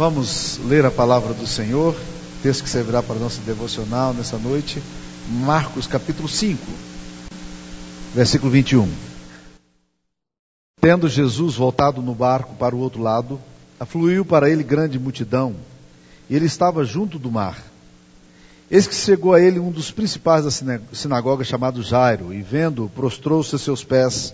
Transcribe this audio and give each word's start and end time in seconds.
Vamos 0.00 0.58
ler 0.64 0.86
a 0.86 0.90
palavra 0.90 1.34
do 1.34 1.46
Senhor, 1.46 1.94
texto 2.42 2.64
que 2.64 2.70
servirá 2.70 3.02
para 3.02 3.16
a 3.16 3.18
nossa 3.18 3.38
devocional 3.42 4.14
nessa 4.14 4.38
noite, 4.38 4.82
Marcos 5.28 5.86
capítulo 5.86 6.26
5, 6.26 6.58
versículo 8.14 8.50
21. 8.50 8.90
Tendo 10.80 11.06
Jesus 11.06 11.56
voltado 11.56 12.00
no 12.00 12.14
barco 12.14 12.54
para 12.54 12.74
o 12.74 12.78
outro 12.78 13.02
lado, 13.02 13.38
afluiu 13.78 14.24
para 14.24 14.48
ele 14.48 14.62
grande 14.62 14.98
multidão, 14.98 15.54
e 16.30 16.34
ele 16.34 16.46
estava 16.46 16.82
junto 16.82 17.18
do 17.18 17.30
mar. 17.30 17.62
Eis 18.70 18.86
que 18.86 18.94
chegou 18.94 19.34
a 19.34 19.40
ele 19.42 19.58
um 19.58 19.70
dos 19.70 19.90
principais 19.90 20.46
da 20.46 20.78
sinagoga, 20.94 21.44
chamado 21.44 21.82
Jairo, 21.82 22.32
e 22.32 22.40
vendo, 22.40 22.90
prostrou-se 22.94 23.54
a 23.54 23.58
seus 23.58 23.84
pés, 23.84 24.32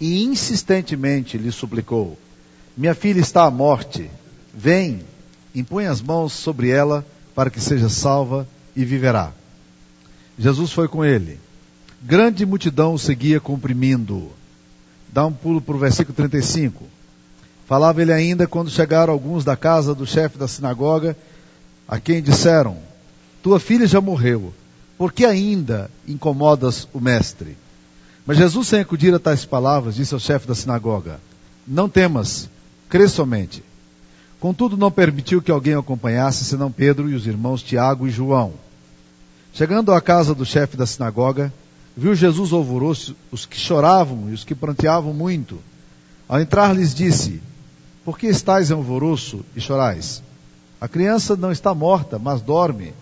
e 0.00 0.22
insistentemente 0.22 1.36
lhe 1.36 1.50
suplicou: 1.50 2.16
Minha 2.76 2.94
filha 2.94 3.18
está 3.18 3.42
à 3.42 3.50
morte, 3.50 4.08
vem, 4.54 5.00
impõe 5.54 5.86
as 5.86 6.00
mãos 6.00 6.32
sobre 6.32 6.70
ela, 6.70 7.04
para 7.34 7.50
que 7.50 7.60
seja 7.60 7.88
salva 7.88 8.46
e 8.74 8.84
viverá. 8.84 9.32
Jesus 10.38 10.72
foi 10.72 10.88
com 10.88 11.04
ele. 11.04 11.38
Grande 12.02 12.44
multidão 12.44 12.94
o 12.94 12.98
seguia 12.98 13.40
comprimindo. 13.40 14.30
Dá 15.12 15.26
um 15.26 15.32
pulo 15.32 15.60
para 15.60 15.74
o 15.74 15.78
versículo 15.78 16.14
35. 16.14 16.84
Falava 17.66 18.02
ele 18.02 18.12
ainda 18.12 18.46
quando 18.46 18.70
chegaram 18.70 19.12
alguns 19.12 19.44
da 19.44 19.56
casa 19.56 19.94
do 19.94 20.06
chefe 20.06 20.36
da 20.36 20.46
sinagoga, 20.46 21.16
a 21.88 21.98
quem 21.98 22.22
disseram: 22.22 22.76
Tua 23.42 23.58
filha 23.58 23.86
já 23.86 24.00
morreu, 24.00 24.52
por 24.98 25.12
que 25.12 25.24
ainda 25.24 25.90
incomodas 26.06 26.86
o 26.92 27.00
mestre? 27.00 27.56
Mas 28.26 28.38
Jesus, 28.38 28.68
sem 28.68 28.80
acudir 28.80 29.14
a 29.14 29.18
tais 29.18 29.44
palavras, 29.44 29.94
disse 29.94 30.14
ao 30.14 30.20
chefe 30.20 30.46
da 30.46 30.54
sinagoga: 30.54 31.20
Não 31.66 31.88
temas, 31.88 32.48
crê 32.88 33.08
somente. 33.08 33.62
Contudo, 34.44 34.76
não 34.76 34.90
permitiu 34.90 35.40
que 35.40 35.50
alguém 35.50 35.74
o 35.74 35.78
acompanhasse, 35.78 36.44
senão 36.44 36.70
Pedro 36.70 37.08
e 37.08 37.14
os 37.14 37.26
irmãos 37.26 37.62
Tiago 37.62 38.06
e 38.06 38.10
João. 38.10 38.52
Chegando 39.54 39.90
à 39.90 40.02
casa 40.02 40.34
do 40.34 40.44
chefe 40.44 40.76
da 40.76 40.84
sinagoga, 40.84 41.50
viu 41.96 42.14
Jesus 42.14 42.52
alvoroço 42.52 43.16
os 43.32 43.46
que 43.46 43.58
choravam 43.58 44.28
e 44.28 44.34
os 44.34 44.44
que 44.44 44.54
pranteavam 44.54 45.14
muito. 45.14 45.58
Ao 46.28 46.38
entrar, 46.38 46.76
lhes 46.76 46.94
disse: 46.94 47.40
Por 48.04 48.18
que 48.18 48.26
estáis 48.26 48.70
em 48.70 48.74
alvoroço 48.74 49.42
e 49.56 49.62
chorais? 49.62 50.22
A 50.78 50.86
criança 50.86 51.34
não 51.36 51.50
está 51.50 51.74
morta, 51.74 52.18
mas 52.18 52.42
dorme. 52.42 52.92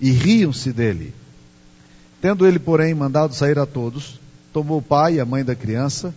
E 0.00 0.10
riam-se 0.10 0.72
dele. 0.72 1.14
Tendo 2.20 2.44
ele, 2.44 2.58
porém, 2.58 2.92
mandado 2.94 3.32
sair 3.32 3.60
a 3.60 3.64
todos, 3.64 4.18
tomou 4.52 4.78
o 4.78 4.82
pai 4.82 5.14
e 5.14 5.20
a 5.20 5.24
mãe 5.24 5.44
da 5.44 5.54
criança 5.54 6.12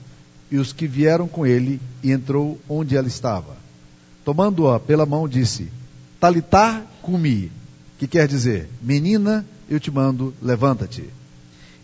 e 0.50 0.58
os 0.58 0.74
que 0.74 0.88
vieram 0.88 1.28
com 1.28 1.46
ele 1.46 1.80
e 2.02 2.12
entrou 2.12 2.60
onde 2.68 2.98
ela 2.98 3.08
estava. 3.08 3.67
Tomando-a 4.28 4.78
pela 4.78 5.06
mão, 5.06 5.26
disse: 5.26 5.70
Talitá 6.20 6.84
cumi, 7.02 7.50
que 7.98 8.06
quer 8.06 8.28
dizer, 8.28 8.68
menina, 8.82 9.46
eu 9.70 9.80
te 9.80 9.90
mando, 9.90 10.34
levanta-te. 10.42 11.06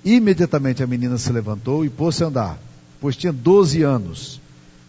Imediatamente 0.03 0.83
a 0.83 0.85
menina 0.85 1.17
se 1.17 1.31
levantou 1.31 1.85
e 1.85 1.89
pôs-se 1.89 2.21
a 2.21 2.27
andar, 2.27 2.59
pois 2.99 3.15
tinha 3.15 3.31
doze 3.31 3.83
anos. 3.83 4.41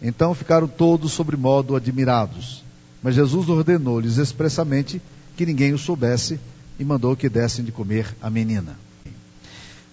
Então 0.02 0.34
ficaram 0.34 0.66
todos 0.66 1.12
sobre 1.12 1.36
modo 1.36 1.76
admirados. 1.76 2.64
Mas 3.00 3.14
Jesus 3.14 3.48
ordenou-lhes 3.48 4.16
expressamente 4.16 5.00
que 5.36 5.46
ninguém 5.46 5.72
o 5.72 5.78
soubesse 5.78 6.40
e 6.76 6.84
mandou 6.84 7.14
que 7.14 7.28
dessem 7.28 7.64
de 7.64 7.70
comer 7.70 8.16
a 8.20 8.28
menina. 8.28 8.76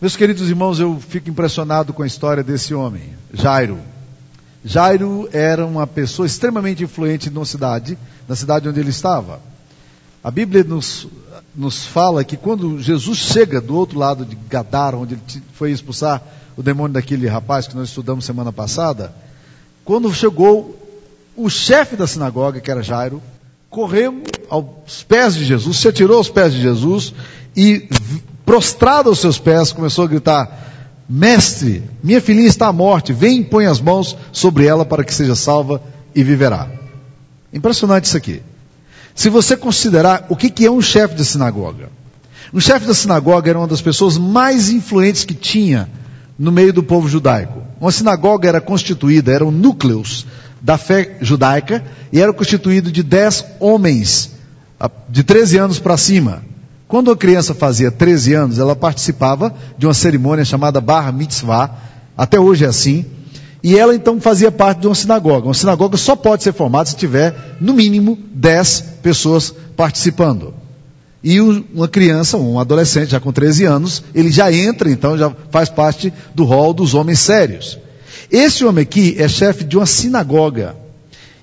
Meus 0.02 0.16
queridos 0.16 0.50
irmãos, 0.50 0.80
eu 0.80 1.00
fico 1.00 1.30
impressionado 1.30 1.94
com 1.94 2.02
a 2.02 2.08
história 2.08 2.44
desse 2.44 2.74
homem, 2.74 3.14
Jairo. 3.32 3.78
Jairo 4.64 5.28
era 5.32 5.66
uma 5.66 5.88
pessoa 5.88 6.26
extremamente 6.26 6.84
influente 6.84 7.30
na 7.30 7.46
cidade, 7.46 7.98
na 8.28 8.36
cidade 8.36 8.70
onde 8.70 8.80
ele 8.80 8.90
estava. 8.90 9.40
A 10.24 10.30
Bíblia 10.30 10.64
nos 10.64 11.08
nos 11.56 11.86
fala 11.86 12.24
que 12.24 12.38
quando 12.38 12.80
Jesus 12.80 13.18
chega 13.18 13.60
do 13.60 13.76
outro 13.76 14.00
lado 14.00 14.26
de 14.26 14.36
Gadara, 14.50 14.98
onde 14.98 15.16
ele 15.16 15.44
foi 15.54 15.72
expulsar 15.72 16.22
o 16.56 16.64
demônio 16.64 16.94
daquele 16.94 17.28
rapaz 17.28 17.68
que 17.68 17.76
nós 17.76 17.90
estudamos 17.90 18.26
semana 18.26 18.52
passada, 18.52 19.14
quando 19.84 20.14
chegou 20.14 20.78
o 21.36 21.50
chefe 21.50 21.96
da 21.96 22.08
sinagoga, 22.08 22.60
que 22.60 22.72
era 22.72 22.84
Jairo, 22.84 23.22
correu 23.70 24.22
aos 24.50 25.04
pés 25.04 25.36
de 25.36 25.46
Jesus, 25.46 25.78
se 25.78 25.88
atirou 25.88 26.18
aos 26.18 26.30
pés 26.30 26.54
de 26.54 26.62
Jesus 26.62 27.14
e, 27.56 27.90
prostrado 28.46 29.10
aos 29.10 29.20
seus 29.20 29.38
pés, 29.38 29.72
começou 29.72 30.06
a 30.06 30.08
gritar: 30.08 30.81
Mestre, 31.14 31.84
minha 32.02 32.22
filhinha 32.22 32.48
está 32.48 32.68
à 32.68 32.72
morte, 32.72 33.12
vem 33.12 33.42
e 33.42 33.44
põe 33.44 33.66
as 33.66 33.82
mãos 33.82 34.16
sobre 34.32 34.66
ela 34.66 34.86
para 34.86 35.04
que 35.04 35.14
seja 35.14 35.36
salva 35.36 35.84
e 36.16 36.24
viverá. 36.24 36.72
Impressionante 37.52 38.06
isso 38.06 38.16
aqui. 38.16 38.42
Se 39.14 39.30
você 39.30 39.58
considerar 39.58 40.26
o 40.30 40.38
que, 40.38 40.66
é 40.66 40.72
um 40.72 40.82
chefe 40.82 41.14
de 41.16 41.26
sinagoga. 41.26 41.90
Um 42.54 42.62
chefe 42.62 42.88
da 42.88 42.94
sinagoga 42.94 43.50
era 43.50 43.60
uma 43.60 43.68
das 43.68 43.82
pessoas 43.82 44.18
mais 44.18 44.70
influentes 44.70 45.26
que 45.26 45.34
tinha 45.34 45.90
no 46.40 46.50
meio 46.50 46.72
do 46.72 46.82
povo 46.82 47.10
judaico. 47.10 47.62
Uma 47.82 47.92
sinagoga 47.92 48.48
era 48.48 48.62
constituída, 48.62 49.34
eram 49.34 49.52
núcleos 49.52 50.26
da 50.62 50.78
fé 50.78 51.18
judaica 51.20 51.84
e 52.10 52.22
era 52.22 52.32
constituído 52.32 52.90
de 52.90 53.04
dez 53.04 53.44
homens 53.60 54.32
de 55.10 55.26
13 55.26 55.58
anos 55.58 55.78
para 55.78 55.98
cima. 55.98 56.42
Quando 56.92 57.10
a 57.10 57.16
criança 57.16 57.54
fazia 57.54 57.90
13 57.90 58.34
anos, 58.34 58.60
ela 58.60 58.76
participava 58.76 59.56
de 59.78 59.88
uma 59.88 59.94
cerimônia 59.94 60.44
chamada 60.44 60.82
Bar 60.82 61.14
Mitzvah, 61.14 61.72
até 62.18 62.38
hoje 62.38 62.66
é 62.66 62.68
assim, 62.68 63.06
e 63.64 63.78
ela 63.78 63.96
então 63.96 64.20
fazia 64.20 64.52
parte 64.52 64.82
de 64.82 64.88
uma 64.88 64.94
sinagoga. 64.94 65.48
Uma 65.48 65.54
sinagoga 65.54 65.96
só 65.96 66.18
pode 66.18 66.44
ser 66.44 66.52
formada 66.52 66.90
se 66.90 66.98
tiver, 66.98 67.56
no 67.62 67.74
mínimo, 67.74 68.20
10 68.34 68.84
pessoas 69.02 69.56
participando. 69.78 70.54
E 71.24 71.40
uma 71.40 71.88
criança, 71.88 72.36
um 72.36 72.60
adolescente 72.60 73.12
já 73.12 73.22
com 73.22 73.32
13 73.32 73.64
anos, 73.64 74.04
ele 74.14 74.30
já 74.30 74.52
entra, 74.52 74.92
então, 74.92 75.18
já 75.18 75.32
faz 75.50 75.70
parte 75.70 76.12
do 76.36 76.44
rol 76.44 76.74
dos 76.74 76.94
homens 76.94 77.20
sérios. 77.20 77.80
Esse 78.30 78.66
homem 78.66 78.82
aqui 78.82 79.16
é 79.18 79.30
chefe 79.30 79.64
de 79.64 79.78
uma 79.78 79.86
sinagoga. 79.86 80.76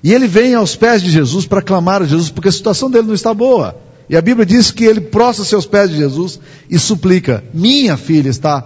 E 0.03 0.13
ele 0.13 0.27
vem 0.27 0.53
aos 0.53 0.75
pés 0.75 1.01
de 1.01 1.09
Jesus 1.09 1.47
para 1.47 1.59
clamar 1.59 2.03
a 2.03 2.05
Jesus, 2.05 2.29
porque 2.29 2.49
a 2.49 2.51
situação 2.51 2.91
dele 2.91 3.07
não 3.07 3.15
está 3.15 3.33
boa. 3.33 3.88
E 4.09 4.17
a 4.17 4.21
Bíblia 4.21 4.45
diz 4.45 4.71
que 4.71 4.85
ele 4.85 5.01
prostra 5.01 5.45
seus 5.45 5.65
pés 5.65 5.89
de 5.89 5.97
Jesus 5.97 6.39
e 6.69 6.79
suplica: 6.79 7.43
Minha 7.53 7.95
filha 7.95 8.29
está 8.29 8.65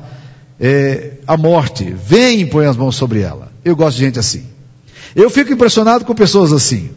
é, 0.59 1.15
a 1.27 1.35
morte, 1.35 1.93
vem 1.93 2.41
e 2.41 2.45
põe 2.45 2.65
as 2.65 2.77
mãos 2.77 2.95
sobre 2.95 3.19
ela. 3.21 3.51
Eu 3.65 3.75
gosto 3.75 3.97
de 3.97 4.05
gente 4.05 4.19
assim. 4.19 4.45
Eu 5.15 5.29
fico 5.29 5.51
impressionado 5.51 6.05
com 6.05 6.15
pessoas 6.15 6.51
assim, 6.51 6.89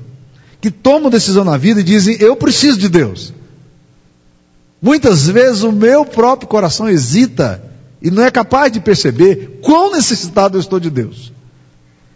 que 0.60 0.70
tomam 0.70 1.10
decisão 1.10 1.44
na 1.44 1.56
vida 1.56 1.80
e 1.80 1.84
dizem, 1.84 2.16
eu 2.20 2.36
preciso 2.36 2.78
de 2.78 2.88
Deus. 2.88 3.32
Muitas 4.80 5.28
vezes 5.28 5.62
o 5.62 5.72
meu 5.72 6.04
próprio 6.04 6.48
coração 6.48 6.88
hesita 6.88 7.62
e 8.00 8.10
não 8.10 8.22
é 8.22 8.30
capaz 8.30 8.72
de 8.72 8.80
perceber 8.80 9.58
quão 9.62 9.92
necessitado 9.92 10.56
eu 10.56 10.60
estou 10.60 10.78
de 10.78 10.90
Deus. 10.90 11.32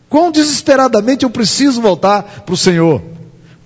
Quão 0.08 0.30
desesperadamente 0.30 1.24
eu 1.24 1.30
preciso 1.30 1.80
voltar 1.80 2.42
para 2.44 2.54
o 2.54 2.56
Senhor. 2.56 3.02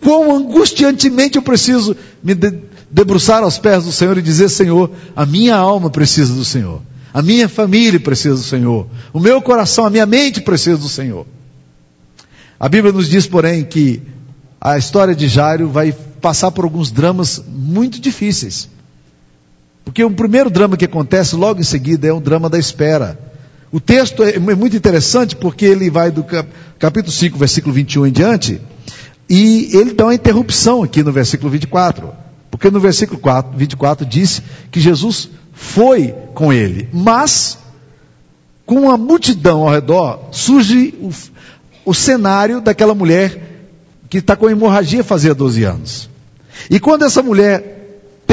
Quão 0.05 0.37
angustiantemente 0.37 1.37
eu 1.37 1.43
preciso 1.43 1.97
me 2.23 2.35
debruçar 2.91 3.43
aos 3.43 3.57
pés 3.57 3.85
do 3.85 3.91
Senhor 3.91 4.19
e 4.19 4.23
dizer: 4.23 4.51
Senhor, 4.51 4.91
a 5.17 5.25
minha 5.25 5.57
alma 5.57 5.89
precisa 5.89 6.35
do 6.35 6.45
Senhor. 6.45 6.83
A 7.13 7.23
minha 7.23 7.49
família 7.49 7.99
precisa 7.99 8.35
do 8.35 8.43
Senhor. 8.43 8.87
O 9.15 9.19
meu 9.19 9.41
coração, 9.41 9.87
a 9.87 9.91
minha 9.91 10.05
mente 10.05 10.43
precisa 10.43 10.77
do 10.77 10.91
Senhor. 10.91 11.27
A 12.61 12.69
Bíblia 12.69 12.93
nos 12.93 13.09
diz, 13.09 13.27
porém, 13.27 13.65
que 13.65 14.03
a 14.61 14.77
história 14.77 15.15
de 15.15 15.27
Jairo 15.27 15.69
vai 15.69 15.93
passar 16.21 16.51
por 16.51 16.65
alguns 16.65 16.91
dramas 16.91 17.43
muito 17.49 17.99
difíceis. 17.99 18.69
Porque 19.87 20.05
o 20.05 20.11
primeiro 20.11 20.51
drama 20.51 20.77
que 20.77 20.85
acontece 20.85 21.35
logo 21.35 21.61
em 21.61 21.65
seguida 21.65 22.09
é 22.09 22.13
um 22.13 22.21
drama 22.21 22.51
da 22.51 22.59
espera. 22.59 23.19
O 23.73 23.81
texto 23.81 24.23
é 24.23 24.39
muito 24.39 24.77
interessante 24.77 25.35
porque 25.35 25.65
ele 25.65 25.89
vai 25.89 26.11
do 26.11 26.25
capítulo 26.79 27.13
5, 27.13 27.39
versículo 27.39 27.75
21 27.75 28.07
em 28.07 28.13
diante, 28.13 28.61
e 29.29 29.71
ele 29.77 29.93
dá 29.93 30.07
uma 30.07 30.15
interrupção 30.15 30.83
aqui 30.83 31.03
no 31.03 31.13
versículo 31.13 31.51
24. 31.51 32.13
Porque 32.51 32.71
no 32.71 32.79
versículo 32.79 33.19
4, 33.19 33.57
24 33.57 34.07
diz 34.07 34.43
que 34.71 34.81
Jesus 34.81 35.31
foi 35.53 36.15
com 36.35 36.53
ele. 36.53 36.89
Mas, 36.93 37.59
com 38.65 38.83
uma 38.83 38.97
multidão 38.97 39.63
ao 39.63 39.73
redor, 39.73 40.29
surge 40.31 40.95
o, 41.01 41.11
o 41.85 41.95
cenário 41.95 42.61
daquela 42.61 42.95
mulher 42.95 43.41
que 44.09 44.19
está 44.19 44.37
com 44.37 44.49
hemorragia 44.49 45.03
fazia 45.03 45.35
12 45.35 45.65
anos. 45.65 46.11
E 46.71 46.79
quando 46.79 47.05
essa 47.05 47.23
mulher 47.23 47.84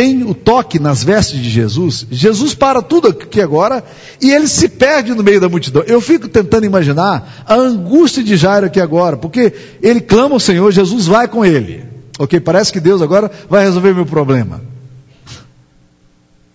tem 0.01 0.23
o 0.23 0.33
toque 0.33 0.79
nas 0.79 1.03
vestes 1.03 1.39
de 1.39 1.47
Jesus, 1.47 2.07
Jesus 2.09 2.55
para 2.55 2.81
tudo 2.81 3.09
aqui 3.09 3.39
agora 3.39 3.83
e 4.19 4.31
ele 4.31 4.47
se 4.47 4.67
perde 4.67 5.13
no 5.13 5.21
meio 5.21 5.39
da 5.39 5.47
multidão. 5.47 5.83
Eu 5.83 6.01
fico 6.01 6.27
tentando 6.27 6.65
imaginar 6.65 7.43
a 7.45 7.53
angústia 7.53 8.23
de 8.23 8.35
Jairo 8.35 8.65
aqui 8.65 8.81
agora, 8.81 9.15
porque 9.15 9.53
ele 9.79 10.01
clama 10.01 10.33
ao 10.33 10.39
Senhor, 10.39 10.71
Jesus 10.71 11.05
vai 11.05 11.27
com 11.27 11.45
ele. 11.45 11.85
Ok, 12.17 12.39
parece 12.39 12.73
que 12.73 12.79
Deus 12.79 12.99
agora 12.99 13.29
vai 13.47 13.63
resolver 13.63 13.93
meu 13.93 14.07
problema. 14.07 14.63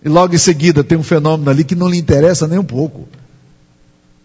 E 0.04 0.08
logo 0.08 0.34
em 0.34 0.38
seguida 0.38 0.82
tem 0.82 0.98
um 0.98 1.04
fenômeno 1.04 1.48
ali 1.48 1.62
que 1.62 1.76
não 1.76 1.88
lhe 1.88 1.98
interessa 1.98 2.48
nem 2.48 2.58
um 2.58 2.64
pouco. 2.64 3.06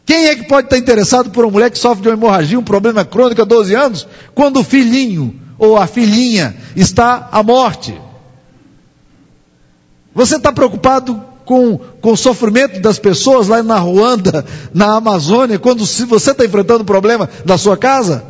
Quem 0.04 0.30
é 0.30 0.36
que 0.36 0.48
pode 0.48 0.66
estar 0.66 0.80
interessado 0.80 1.30
por 1.30 1.46
uma 1.46 1.52
mulher 1.52 1.70
que 1.70 1.78
sofre 1.78 2.02
de 2.02 2.10
uma 2.10 2.16
hemorragia, 2.16 2.58
um 2.58 2.64
problema 2.64 3.06
crônico 3.06 3.44
há 3.44 3.46
12 3.46 3.76
anos, 3.76 4.08
quando 4.34 4.62
o 4.62 4.64
filhinho, 4.64 5.36
ou 5.60 5.78
a 5.78 5.86
filhinha 5.86 6.56
está 6.76 7.30
à 7.32 7.44
morte. 7.44 7.94
Você 10.14 10.36
está 10.36 10.52
preocupado 10.52 11.24
com, 11.46 11.78
com 11.78 12.12
o 12.12 12.18
sofrimento 12.18 12.80
das 12.82 13.00
pessoas 13.00 13.48
lá 13.48 13.64
na 13.64 13.78
Ruanda, 13.78 14.46
na 14.74 14.96
Amazônia, 14.96 15.60
quando 15.60 15.86
se 15.86 16.06
você 16.06 16.32
está 16.32 16.46
enfrentando 16.46 16.84
um 16.84 16.86
problema 16.86 17.30
na 17.46 17.58
sua 17.58 17.78
casa? 17.78 18.24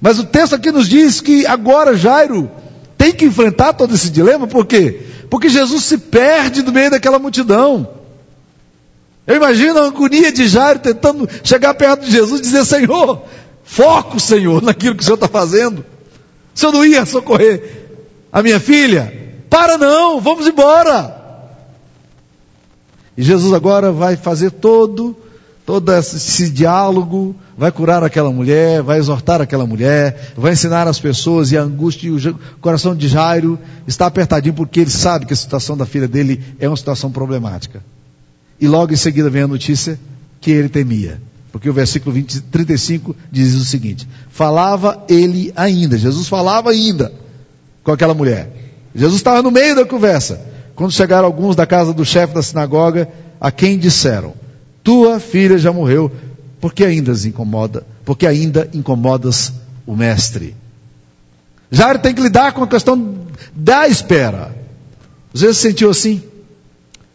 Mas 0.00 0.18
o 0.18 0.24
texto 0.24 0.54
aqui 0.54 0.72
nos 0.72 0.88
diz 0.88 1.20
que 1.20 1.46
agora 1.46 1.96
Jairo 1.96 2.50
tem 2.96 3.12
que 3.12 3.24
enfrentar 3.24 3.74
todo 3.74 3.94
esse 3.94 4.10
dilema, 4.10 4.46
por 4.46 4.66
quê? 4.66 5.00
Porque 5.28 5.48
Jesus 5.48 5.84
se 5.84 5.98
perde 5.98 6.62
no 6.62 6.72
meio 6.72 6.90
daquela 6.90 7.18
multidão. 7.18 7.88
Eu 9.26 9.36
imagino 9.36 9.78
a 9.78 9.86
agonia 9.86 10.32
de 10.32 10.48
Jairo 10.48 10.80
tentando 10.80 11.28
chegar 11.44 11.74
perto 11.74 12.04
de 12.04 12.10
Jesus 12.10 12.40
e 12.40 12.42
dizer: 12.42 12.64
Senhor, 12.64 13.22
foco, 13.62 14.18
Senhor, 14.18 14.62
naquilo 14.62 14.96
que 14.96 15.02
o 15.02 15.04
Senhor 15.04 15.14
está 15.14 15.28
fazendo. 15.28 15.84
O 16.54 16.58
Senhor 16.58 16.72
não 16.72 16.84
ia 16.84 17.06
socorrer 17.06 17.88
a 18.32 18.42
minha 18.42 18.58
filha? 18.58 19.29
Para 19.60 19.76
não, 19.76 20.22
vamos 20.22 20.46
embora. 20.46 21.14
E 23.14 23.22
Jesus 23.22 23.52
agora 23.52 23.92
vai 23.92 24.16
fazer 24.16 24.52
todo, 24.52 25.14
todo 25.66 25.92
esse 25.92 26.48
diálogo, 26.48 27.36
vai 27.58 27.70
curar 27.70 28.02
aquela 28.02 28.32
mulher, 28.32 28.82
vai 28.82 28.98
exortar 28.98 29.42
aquela 29.42 29.66
mulher, 29.66 30.32
vai 30.34 30.54
ensinar 30.54 30.88
as 30.88 30.98
pessoas 30.98 31.52
e 31.52 31.58
a 31.58 31.62
angústia 31.62 32.08
e 32.08 32.10
o 32.10 32.38
coração 32.58 32.96
de 32.96 33.06
Jairo 33.06 33.58
está 33.86 34.06
apertadinho 34.06 34.54
porque 34.54 34.80
ele 34.80 34.88
sabe 34.88 35.26
que 35.26 35.34
a 35.34 35.36
situação 35.36 35.76
da 35.76 35.84
filha 35.84 36.08
dele 36.08 36.42
é 36.58 36.66
uma 36.66 36.74
situação 36.74 37.12
problemática. 37.12 37.84
E 38.58 38.66
logo 38.66 38.94
em 38.94 38.96
seguida 38.96 39.28
vem 39.28 39.42
a 39.42 39.46
notícia 39.46 40.00
que 40.40 40.50
ele 40.50 40.70
temia. 40.70 41.20
Porque 41.52 41.68
o 41.68 41.74
versículo 41.74 42.14
20, 42.14 42.40
35 42.44 43.14
diz 43.30 43.54
o 43.56 43.64
seguinte: 43.66 44.08
Falava 44.30 45.04
ele 45.06 45.52
ainda, 45.54 45.98
Jesus 45.98 46.28
falava 46.28 46.70
ainda 46.70 47.12
com 47.84 47.92
aquela 47.92 48.14
mulher. 48.14 48.59
Jesus 48.94 49.16
estava 49.16 49.42
no 49.42 49.50
meio 49.50 49.76
da 49.76 49.84
conversa. 49.84 50.40
Quando 50.74 50.92
chegaram 50.92 51.26
alguns 51.26 51.54
da 51.54 51.66
casa 51.66 51.92
do 51.92 52.04
chefe 52.04 52.34
da 52.34 52.42
sinagoga, 52.42 53.08
a 53.40 53.50
quem 53.50 53.78
disseram: 53.78 54.34
Tua 54.82 55.20
filha 55.20 55.58
já 55.58 55.72
morreu, 55.72 56.10
porque 56.60 56.84
ainda 56.84 57.12
incomoda, 57.12 57.86
porque 58.04 58.26
ainda 58.26 58.68
incomodas 58.72 59.52
o 59.86 59.94
mestre. 59.94 60.56
Jairo 61.70 61.98
tem 61.98 62.14
que 62.14 62.22
lidar 62.22 62.52
com 62.52 62.64
a 62.64 62.66
questão 62.66 63.16
da 63.54 63.86
espera. 63.86 64.54
Às 65.32 65.40
vezes 65.40 65.58
sentiu 65.58 65.90
assim. 65.90 66.22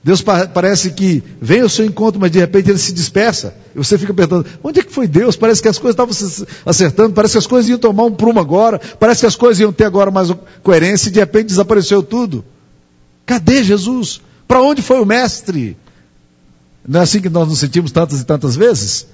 Deus 0.06 0.22
parece 0.22 0.92
que 0.92 1.24
vem 1.42 1.62
ao 1.62 1.68
seu 1.68 1.84
encontro, 1.84 2.22
mas 2.22 2.30
de 2.30 2.38
repente 2.38 2.70
ele 2.70 2.78
se 2.78 2.94
dispersa. 2.94 3.56
E 3.74 3.80
você 3.80 3.98
fica 3.98 4.14
perguntando, 4.14 4.46
onde 4.64 4.80
é 4.80 4.84
que 4.84 4.92
foi 4.92 5.08
Deus? 5.08 5.36
Parece 5.36 5.64
que 5.64 5.68
as 5.68 5.80
coisas 5.80 5.96
estavam 5.96 6.14
se 6.14 6.46
acertando, 6.64 7.16
parece 7.16 7.32
que 7.32 7.38
as 7.40 7.48
coisas 7.48 7.68
iam 7.68 7.80
tomar 7.80 8.04
um 8.04 8.12
prumo 8.12 8.40
agora, 8.40 8.80
parece 9.00 9.22
que 9.22 9.26
as 9.26 9.36
coisas 9.36 9.60
iam 9.62 9.74
ter 9.74 9.86
agora 9.86 10.12
mais 10.12 10.32
coerência 10.62 11.10
e 11.10 11.12
de 11.12 11.20
repente 11.20 11.48
desapareceu 11.48 12.04
tudo. 12.04 12.46
Cadê 13.26 13.64
Jesus? 13.64 14.22
Para 14.48 14.62
onde 14.62 14.84
foi 14.84 15.00
o 15.00 15.08
mestre? 15.08 15.76
Não 16.88 17.00
é 17.00 17.04
assim 17.04 17.20
que 17.20 17.28
nós 17.28 17.48
nos 17.48 17.58
sentimos 17.58 17.92
tantas 17.92 18.22
e 18.22 18.26
tantas 18.26 18.56
vezes? 18.56 19.08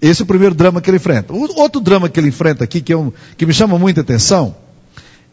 Esse 0.00 0.22
é 0.22 0.24
o 0.24 0.28
primeiro 0.28 0.54
drama 0.54 0.80
que 0.80 0.88
ele 0.88 0.98
enfrenta. 0.98 1.32
O 1.32 1.58
outro 1.58 1.80
drama 1.80 2.08
que 2.08 2.20
ele 2.20 2.28
enfrenta 2.28 2.62
aqui, 2.62 2.80
que, 2.80 2.92
é 2.92 2.96
um, 2.96 3.12
que 3.36 3.44
me 3.44 3.52
chama 3.52 3.76
muita 3.76 4.02
atenção, 4.02 4.54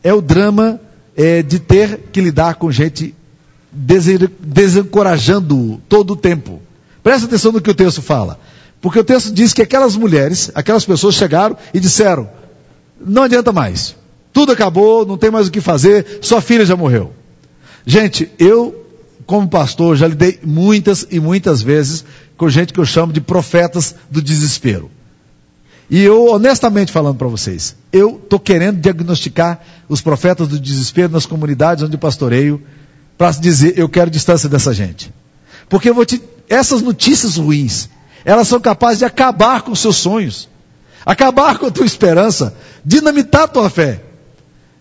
é 0.04 0.12
o 0.12 0.20
drama 0.20 0.82
é, 1.16 1.44
de 1.44 1.60
ter 1.60 2.10
que 2.12 2.20
lidar 2.20 2.56
com 2.56 2.72
gente 2.72 3.14
desencorajando-o 3.74 5.82
todo 5.90 6.14
o 6.14 6.16
tempo. 6.16 6.62
Presta 7.02 7.26
atenção 7.26 7.52
no 7.52 7.62
que 7.62 7.72
o 7.72 7.76
texto 7.76 8.02
fala. 8.02 8.40
Porque 8.82 9.00
o 9.00 9.04
texto 9.04 9.34
diz 9.34 9.54
que 9.54 9.62
aquelas 9.62 9.96
mulheres, 9.96 10.52
aquelas 10.54 10.86
pessoas 10.86 11.16
chegaram 11.16 11.58
e 11.74 11.80
disseram: 11.80 12.30
não 13.00 13.24
adianta 13.24 13.52
mais. 13.52 13.96
Tudo 14.32 14.52
acabou, 14.52 15.06
não 15.06 15.18
tem 15.18 15.30
mais 15.30 15.48
o 15.48 15.52
que 15.52 15.62
fazer, 15.62 16.20
sua 16.22 16.42
filha 16.42 16.66
já 16.66 16.76
morreu. 16.76 17.12
Gente, 17.86 18.32
eu, 18.40 18.86
como 19.26 19.48
pastor, 19.48 19.96
já 19.96 20.08
lidei 20.08 20.40
muitas 20.44 21.06
e 21.12 21.20
muitas 21.20 21.62
vezes 21.62 22.04
com 22.36 22.50
gente 22.50 22.74
que 22.74 22.80
eu 22.80 22.86
chamo 22.86 23.14
de 23.14 23.22
profetas 23.22 23.96
do 24.10 24.22
desespero. 24.22 24.90
E 25.90 26.02
eu, 26.02 26.28
honestamente 26.28 26.92
falando 26.92 27.18
para 27.18 27.28
vocês, 27.28 27.76
eu 27.92 28.20
estou 28.22 28.40
querendo 28.40 28.80
diagnosticar 28.80 29.62
os 29.88 30.02
profetas 30.02 30.48
do 30.48 30.60
desespero 30.60 31.12
nas 31.12 31.26
comunidades 31.26 31.84
onde 31.84 31.98
pastoreio, 31.98 32.62
para 33.18 33.32
dizer, 33.32 33.78
eu 33.78 33.88
quero 33.88 34.10
distância 34.10 34.50
dessa 34.50 34.74
gente. 34.74 35.14
Porque 35.70 35.90
eu 35.90 35.94
vou 35.94 36.06
te, 36.06 36.22
essas 36.50 36.82
notícias 36.82 37.38
ruins, 37.38 37.90
elas 38.26 38.48
são 38.48 38.60
capazes 38.60 39.00
de 39.00 39.06
acabar 39.06 39.62
com 39.62 39.72
os 39.72 39.80
seus 39.80 39.98
sonhos, 39.98 40.50
acabar 41.06 41.58
com 41.58 41.68
a 41.68 41.72
tua 41.72 41.86
esperança, 41.86 42.56
dinamitar 42.84 43.44
a 43.44 43.48
tua 43.48 43.70
fé. 43.70 44.02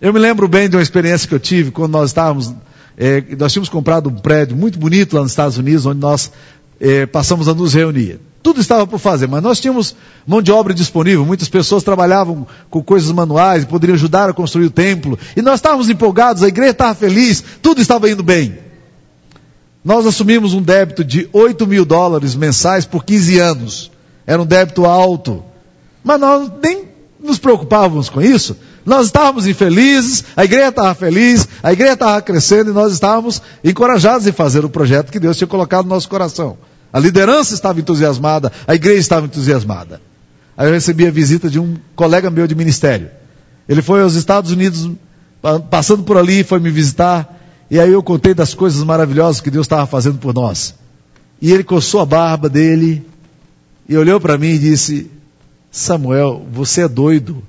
Eu 0.00 0.12
me 0.12 0.18
lembro 0.18 0.48
bem 0.48 0.68
de 0.68 0.76
uma 0.76 0.82
experiência 0.82 1.28
que 1.28 1.34
eu 1.34 1.40
tive 1.40 1.70
quando 1.70 1.92
nós 1.92 2.10
estávamos, 2.10 2.52
é, 2.96 3.22
nós 3.38 3.52
tínhamos 3.52 3.68
comprado 3.68 4.08
um 4.08 4.14
prédio 4.14 4.56
muito 4.56 4.78
bonito 4.78 5.14
lá 5.14 5.22
nos 5.22 5.32
Estados 5.32 5.58
Unidos, 5.58 5.86
onde 5.86 6.00
nós 6.00 6.32
é, 6.80 7.06
passamos 7.06 7.48
a 7.48 7.54
nos 7.54 7.74
reunir. 7.74 8.20
Tudo 8.42 8.60
estava 8.60 8.86
por 8.86 8.98
fazer, 8.98 9.28
mas 9.28 9.42
nós 9.42 9.60
tínhamos 9.60 9.94
mão 10.26 10.42
de 10.42 10.50
obra 10.50 10.74
disponível, 10.74 11.24
muitas 11.24 11.48
pessoas 11.48 11.84
trabalhavam 11.84 12.46
com 12.68 12.82
coisas 12.82 13.10
manuais, 13.12 13.64
poderiam 13.64 13.94
ajudar 13.94 14.28
a 14.28 14.32
construir 14.32 14.66
o 14.66 14.70
templo, 14.70 15.18
e 15.36 15.42
nós 15.42 15.56
estávamos 15.56 15.88
empolgados, 15.88 16.42
a 16.42 16.48
igreja 16.48 16.72
estava 16.72 16.94
feliz, 16.94 17.42
tudo 17.62 17.80
estava 17.80 18.10
indo 18.10 18.22
bem. 18.22 18.58
Nós 19.84 20.06
assumimos 20.06 20.54
um 20.54 20.62
débito 20.62 21.04
de 21.04 21.28
8 21.32 21.66
mil 21.66 21.84
dólares 21.84 22.34
mensais 22.36 22.84
por 22.84 23.04
15 23.04 23.38
anos. 23.38 23.90
Era 24.24 24.40
um 24.40 24.46
débito 24.46 24.86
alto. 24.86 25.42
Mas 26.04 26.20
nós 26.20 26.50
nem 26.62 26.84
nos 27.20 27.38
preocupávamos 27.38 28.08
com 28.08 28.20
isso. 28.20 28.56
Nós 28.84 29.06
estávamos 29.06 29.46
infelizes, 29.46 30.24
a 30.36 30.44
igreja 30.44 30.68
estava 30.68 30.94
feliz, 30.94 31.48
a 31.62 31.72
igreja 31.72 31.94
estava 31.94 32.20
crescendo 32.22 32.70
e 32.70 32.74
nós 32.74 32.92
estávamos 32.92 33.40
encorajados 33.62 34.26
em 34.26 34.32
fazer 34.32 34.64
o 34.64 34.70
projeto 34.70 35.10
que 35.10 35.20
Deus 35.20 35.36
tinha 35.36 35.46
colocado 35.48 35.84
no 35.84 35.90
nosso 35.90 36.08
coração. 36.08 36.56
A 36.92 36.98
liderança 36.98 37.54
estava 37.54 37.80
entusiasmada, 37.80 38.52
a 38.66 38.74
igreja 38.74 39.00
estava 39.00 39.26
entusiasmada. 39.26 40.00
Aí 40.56 40.68
eu 40.68 40.72
recebi 40.72 41.06
a 41.06 41.10
visita 41.10 41.48
de 41.48 41.58
um 41.58 41.76
colega 41.96 42.30
meu 42.30 42.46
de 42.46 42.54
ministério. 42.54 43.08
Ele 43.68 43.80
foi 43.80 44.02
aos 44.02 44.14
Estados 44.14 44.50
Unidos, 44.50 44.90
passando 45.70 46.02
por 46.02 46.16
ali, 46.16 46.44
foi 46.44 46.60
me 46.60 46.70
visitar, 46.70 47.40
e 47.70 47.80
aí 47.80 47.90
eu 47.90 48.02
contei 48.02 48.34
das 48.34 48.52
coisas 48.52 48.84
maravilhosas 48.84 49.40
que 49.40 49.50
Deus 49.50 49.64
estava 49.64 49.86
fazendo 49.86 50.18
por 50.18 50.34
nós. 50.34 50.74
E 51.40 51.50
ele 51.50 51.64
coçou 51.64 52.00
a 52.00 52.06
barba 52.06 52.48
dele, 52.48 53.06
e 53.88 53.96
olhou 53.96 54.20
para 54.20 54.38
mim 54.38 54.48
e 54.48 54.58
disse: 54.58 55.10
Samuel, 55.70 56.46
você 56.52 56.82
é 56.82 56.88
doido. 56.88 57.42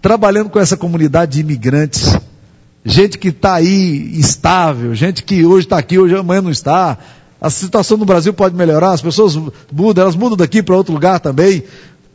Trabalhando 0.00 0.50
com 0.50 0.58
essa 0.58 0.76
comunidade 0.76 1.32
de 1.32 1.40
imigrantes, 1.40 2.16
gente 2.84 3.18
que 3.18 3.28
está 3.28 3.54
aí 3.54 4.18
estável, 4.18 4.94
gente 4.94 5.22
que 5.22 5.44
hoje 5.44 5.66
está 5.66 5.78
aqui, 5.78 5.98
hoje 5.98 6.16
amanhã 6.16 6.42
não 6.42 6.50
está, 6.50 6.98
a 7.42 7.50
situação 7.50 7.96
no 7.96 8.04
Brasil 8.04 8.32
pode 8.32 8.54
melhorar, 8.54 8.92
as 8.92 9.02
pessoas 9.02 9.34
mudam, 9.72 10.04
elas 10.04 10.14
mudam 10.14 10.36
daqui 10.36 10.62
para 10.62 10.76
outro 10.76 10.94
lugar 10.94 11.18
também. 11.18 11.64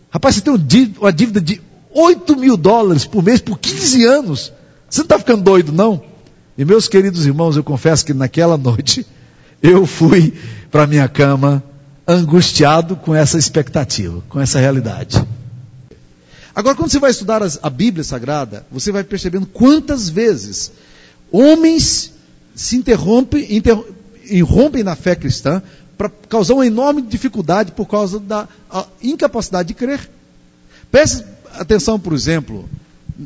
Rapaz, 0.09 0.35
você 0.35 0.41
tem 0.41 0.53
uma 0.97 1.11
dívida 1.11 1.41
de 1.41 1.61
8 1.93 2.37
mil 2.37 2.55
dólares 2.55 3.05
por 3.05 3.21
mês 3.21 3.41
por 3.41 3.59
15 3.59 4.05
anos. 4.05 4.53
Você 4.89 5.01
não 5.01 5.03
está 5.03 5.19
ficando 5.19 5.43
doido, 5.43 5.73
não? 5.73 6.01
E 6.57 6.63
meus 6.63 6.87
queridos 6.87 7.25
irmãos, 7.25 7.57
eu 7.57 7.63
confesso 7.63 8.05
que 8.05 8.13
naquela 8.13 8.55
noite 8.57 9.05
eu 9.61 9.85
fui 9.85 10.33
para 10.71 10.87
minha 10.87 11.09
cama 11.09 11.61
angustiado 12.07 12.95
com 12.95 13.13
essa 13.13 13.37
expectativa, 13.37 14.23
com 14.29 14.39
essa 14.39 14.59
realidade. 14.59 15.21
Agora, 16.55 16.73
quando 16.73 16.89
você 16.89 16.99
vai 16.99 17.11
estudar 17.11 17.41
a 17.61 17.69
Bíblia 17.69 18.05
Sagrada, 18.05 18.65
você 18.71 18.93
vai 18.93 19.03
percebendo 19.03 19.45
quantas 19.45 20.07
vezes 20.07 20.71
homens 21.29 22.13
se 22.55 22.77
interrompem, 22.77 23.45
irrompem 24.29 24.83
na 24.83 24.95
fé 24.95 25.15
cristã 25.15 25.61
para 25.97 26.09
causar 26.29 26.53
uma 26.53 26.67
enorme 26.67 27.01
dificuldade 27.01 27.71
por 27.71 27.85
causa 27.87 28.19
da 28.19 28.47
incapacidade 29.01 29.69
de 29.69 29.73
crer. 29.73 30.09
Preste 30.91 31.23
atenção, 31.53 31.99
por 31.99 32.13
exemplo, 32.13 32.69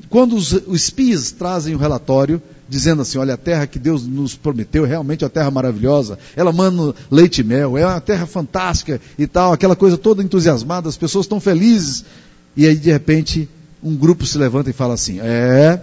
quando 0.10 0.36
os, 0.36 0.54
os 0.54 0.84
espias 0.84 1.32
trazem 1.32 1.76
um 1.76 1.78
relatório 1.78 2.42
dizendo 2.70 3.02
assim: 3.02 3.18
olha, 3.18 3.34
a 3.34 3.38
terra 3.38 3.68
que 3.68 3.78
Deus 3.78 4.08
nos 4.08 4.36
prometeu 4.36 4.86
é 4.86 4.88
realmente 4.88 5.24
uma 5.24 5.30
terra 5.30 5.52
maravilhosa, 5.52 6.18
ela 6.36 6.54
manda 6.54 6.96
leite 7.12 7.42
e 7.42 7.44
mel, 7.44 7.78
é 7.78 7.86
uma 7.86 8.00
terra 8.00 8.26
fantástica 8.26 9.02
e 9.20 9.28
tal, 9.28 9.52
aquela 9.52 9.76
coisa 9.76 9.98
toda 9.98 10.24
entusiasmada, 10.24 10.88
as 10.88 10.98
pessoas 10.98 11.26
estão 11.26 11.40
felizes. 11.40 12.06
E 12.56 12.66
aí, 12.66 12.76
de 12.76 12.92
repente, 12.92 13.50
um 13.84 13.96
grupo 13.96 14.26
se 14.26 14.38
levanta 14.38 14.70
e 14.70 14.74
fala 14.74 14.94
assim: 14.94 15.20
é, 15.20 15.82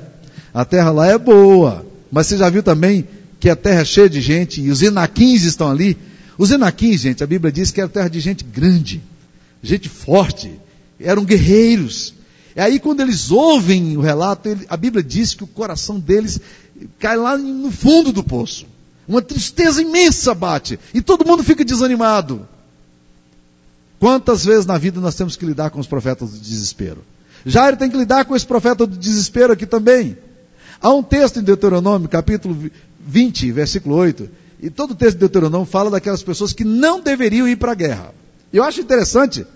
a 0.55 0.65
terra 0.65 0.91
lá 0.91 1.07
é 1.07 1.19
boa, 1.19 1.85
mas 2.11 2.27
você 2.27 2.39
já 2.39 2.49
viu 2.49 2.63
também 2.63 3.07
que 3.41 3.49
a 3.49 3.57
terra 3.57 3.83
é 3.83 3.85
cheia 3.85 4.09
de 4.09 4.21
gente, 4.21 4.61
e 4.61 4.71
os 4.71 4.83
enaquins 4.83 5.43
estão 5.45 5.71
ali. 5.71 5.97
Os 6.37 6.51
enaquins, 6.51 7.01
gente, 7.01 7.23
a 7.23 7.27
Bíblia 7.27 7.53
diz 7.53 7.71
que 7.71 7.81
era 7.81 7.89
terra 7.89 8.09
de 8.09 8.21
gente 8.21 8.45
grande, 8.45 9.03
gente 9.63 9.89
forte, 9.89 10.53
eram 11.01 11.25
guerreiros. 11.25 12.15
E 12.57 12.61
aí, 12.61 12.79
quando 12.79 13.01
eles 13.01 13.31
ouvem 13.31 13.97
o 13.97 14.01
relato, 14.01 14.49
a 14.69 14.77
Bíblia 14.77 15.03
diz 15.03 15.35
que 15.35 15.45
o 15.45 15.49
coração 15.49 15.99
deles 15.99 16.41
cai 16.99 17.17
lá 17.17 17.37
no 17.37 17.71
fundo 17.71 18.13
do 18.13 18.23
poço. 18.23 18.67
Uma 19.07 19.23
tristeza 19.23 19.81
imensa 19.81 20.35
bate, 20.35 20.79
e 20.93 21.01
todo 21.01 21.27
mundo 21.27 21.43
fica 21.43 21.65
desanimado. 21.65 22.47
Quantas 23.99 24.45
vezes 24.45 24.67
na 24.67 24.79
vida 24.79 25.01
nós 25.01 25.15
temos 25.15 25.37
que 25.37 25.45
lidar 25.45 25.71
com 25.71 25.81
os 25.81 25.87
profetas 25.87 26.31
do 26.31 26.39
desespero? 26.39 27.05
Jairo 27.45 27.77
tem 27.77 27.91
que 27.91 27.97
lidar 27.97 28.25
com 28.25 28.37
esse 28.37 28.47
profeta 28.47 28.87
do 28.87 28.97
desespero 28.97 29.53
aqui 29.53 29.67
também. 29.67 30.17
Há 30.81 30.93
um 30.93 31.03
texto 31.03 31.41
em 31.41 31.43
Deuteronômio, 31.43 32.09
capítulo 32.09 32.71
20, 33.09 33.51
versículo 33.53 33.97
8, 33.97 34.29
e 34.61 34.69
todo 34.69 34.91
o 34.91 34.95
texto 34.95 35.15
de 35.15 35.21
Deuteronômio 35.21 35.67
fala 35.67 35.91
daquelas 35.91 36.23
pessoas 36.23 36.53
que 36.53 36.63
não 36.63 37.01
deveriam 37.01 37.49
ir 37.49 37.57
para 37.57 37.73
a 37.73 37.75
guerra. 37.75 38.15
Eu 38.53 38.63
acho 38.63 38.81
interessante 38.81 39.47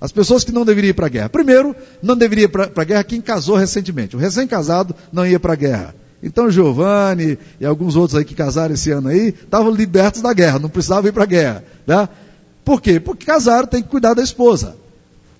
as 0.00 0.10
pessoas 0.10 0.44
que 0.44 0.52
não 0.52 0.64
deveriam 0.64 0.90
ir 0.90 0.94
para 0.94 1.06
a 1.06 1.10
guerra. 1.10 1.28
Primeiro, 1.28 1.76
não 2.02 2.16
deveria 2.16 2.44
ir 2.44 2.48
para 2.48 2.70
a 2.74 2.84
guerra 2.84 3.04
quem 3.04 3.20
casou 3.20 3.56
recentemente. 3.56 4.16
O 4.16 4.18
recém-casado 4.18 4.96
não 5.12 5.26
ia 5.26 5.38
para 5.38 5.52
a 5.52 5.56
guerra. 5.56 5.94
Então 6.22 6.50
Giovanni 6.50 7.38
e 7.60 7.66
alguns 7.66 7.96
outros 7.96 8.18
aí 8.18 8.24
que 8.24 8.34
casaram 8.34 8.74
esse 8.74 8.90
ano 8.90 9.08
aí, 9.08 9.28
estavam 9.28 9.70
libertos 9.70 10.22
da 10.22 10.32
guerra, 10.32 10.58
não 10.58 10.68
precisavam 10.70 11.08
ir 11.08 11.12
para 11.12 11.24
a 11.24 11.26
guerra. 11.26 11.64
Né? 11.86 12.08
Por 12.64 12.80
quê? 12.80 12.98
Porque 12.98 13.26
casaram, 13.26 13.66
tem 13.66 13.82
que 13.82 13.88
cuidar 13.88 14.14
da 14.14 14.22
esposa. 14.22 14.76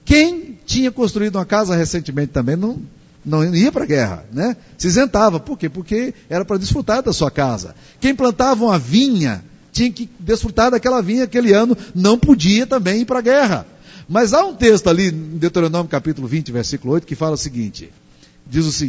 Quem 0.04 0.58
tinha 0.66 0.90
construído 0.90 1.36
uma 1.36 1.46
casa 1.46 1.74
recentemente 1.74 2.32
também 2.32 2.56
não, 2.56 2.80
não 3.24 3.54
ia 3.54 3.70
para 3.70 3.84
a 3.84 3.86
guerra, 3.86 4.24
né? 4.32 4.56
Se 4.78 4.86
isentava. 4.86 5.38
Por 5.38 5.58
quê? 5.58 5.68
Porque 5.68 6.14
era 6.28 6.44
para 6.44 6.56
desfrutar 6.56 7.02
da 7.02 7.12
sua 7.12 7.30
casa. 7.30 7.74
Quem 8.00 8.14
plantava 8.14 8.64
uma 8.64 8.78
vinha 8.78 9.44
tinha 9.72 9.90
que 9.90 10.08
desfrutar 10.18 10.70
daquela 10.70 11.00
vinha 11.00 11.24
aquele 11.24 11.52
ano, 11.52 11.76
não 11.94 12.18
podia 12.18 12.66
também 12.66 13.02
ir 13.02 13.04
para 13.04 13.18
a 13.18 13.22
guerra. 13.22 13.66
Mas 14.08 14.32
há 14.32 14.44
um 14.44 14.54
texto 14.54 14.88
ali, 14.88 15.08
em 15.08 15.38
Deuteronômio 15.38 15.88
capítulo 15.88 16.26
20, 16.26 16.50
versículo 16.50 16.94
8, 16.94 17.06
que 17.06 17.14
fala 17.14 17.34
o 17.34 17.38
seguinte: 17.38 17.90
diz 18.46 18.66
o, 18.66 18.86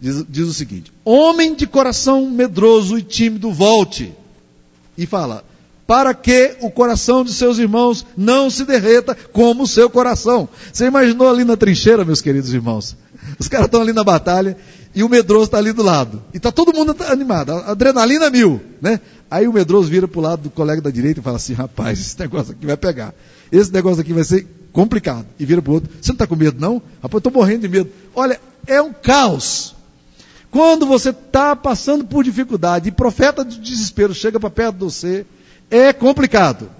diz, 0.00 0.24
diz 0.28 0.46
o 0.48 0.54
seguinte: 0.54 0.92
Homem 1.04 1.54
de 1.54 1.66
coração 1.66 2.28
medroso 2.30 2.98
e 2.98 3.02
tímido, 3.02 3.52
volte. 3.52 4.12
E 4.96 5.06
fala: 5.06 5.44
para 5.88 6.12
que 6.12 6.54
o 6.60 6.70
coração 6.70 7.24
de 7.24 7.32
seus 7.32 7.56
irmãos 7.56 8.04
não 8.14 8.50
se 8.50 8.66
derreta 8.66 9.16
como 9.32 9.62
o 9.62 9.66
seu 9.66 9.88
coração. 9.88 10.46
Você 10.70 10.84
imaginou 10.84 11.30
ali 11.30 11.44
na 11.44 11.56
trincheira, 11.56 12.04
meus 12.04 12.20
queridos 12.20 12.52
irmãos? 12.52 12.94
Os 13.38 13.48
caras 13.48 13.68
estão 13.68 13.80
ali 13.80 13.94
na 13.94 14.04
batalha 14.04 14.54
e 14.94 15.02
o 15.02 15.08
medroso 15.08 15.46
está 15.46 15.56
ali 15.56 15.72
do 15.72 15.82
lado. 15.82 16.22
E 16.34 16.36
está 16.36 16.52
todo 16.52 16.74
mundo 16.74 16.94
animado, 17.08 17.52
adrenalina 17.52 18.28
mil, 18.28 18.60
né? 18.82 19.00
Aí 19.30 19.48
o 19.48 19.52
medroso 19.52 19.88
vira 19.88 20.06
para 20.06 20.18
o 20.18 20.22
lado 20.22 20.42
do 20.42 20.50
colega 20.50 20.82
da 20.82 20.90
direita 20.90 21.20
e 21.20 21.22
fala 21.22 21.36
assim: 21.36 21.54
rapaz, 21.54 21.98
esse 21.98 22.20
negócio 22.20 22.52
aqui 22.52 22.66
vai 22.66 22.76
pegar. 22.76 23.14
Esse 23.50 23.72
negócio 23.72 24.02
aqui 24.02 24.12
vai 24.12 24.24
ser 24.24 24.46
complicado. 24.74 25.24
E 25.38 25.46
vira 25.46 25.62
para 25.62 25.70
o 25.70 25.74
outro: 25.74 25.90
você 25.98 26.10
não 26.10 26.16
está 26.16 26.26
com 26.26 26.36
medo, 26.36 26.60
não? 26.60 26.82
Rapaz, 27.02 27.18
estou 27.18 27.32
morrendo 27.32 27.62
de 27.62 27.68
medo. 27.68 27.90
Olha, 28.14 28.38
é 28.66 28.82
um 28.82 28.92
caos. 28.92 29.74
Quando 30.50 30.84
você 30.84 31.10
está 31.10 31.56
passando 31.56 32.04
por 32.04 32.22
dificuldade 32.24 32.90
e 32.90 32.92
profeta 32.92 33.42
de 33.42 33.58
desespero 33.58 34.14
chega 34.14 34.38
para 34.38 34.50
perto 34.50 34.74
de 34.74 34.84
você, 34.84 35.26
é 35.70 35.92
complicado. 35.92 36.70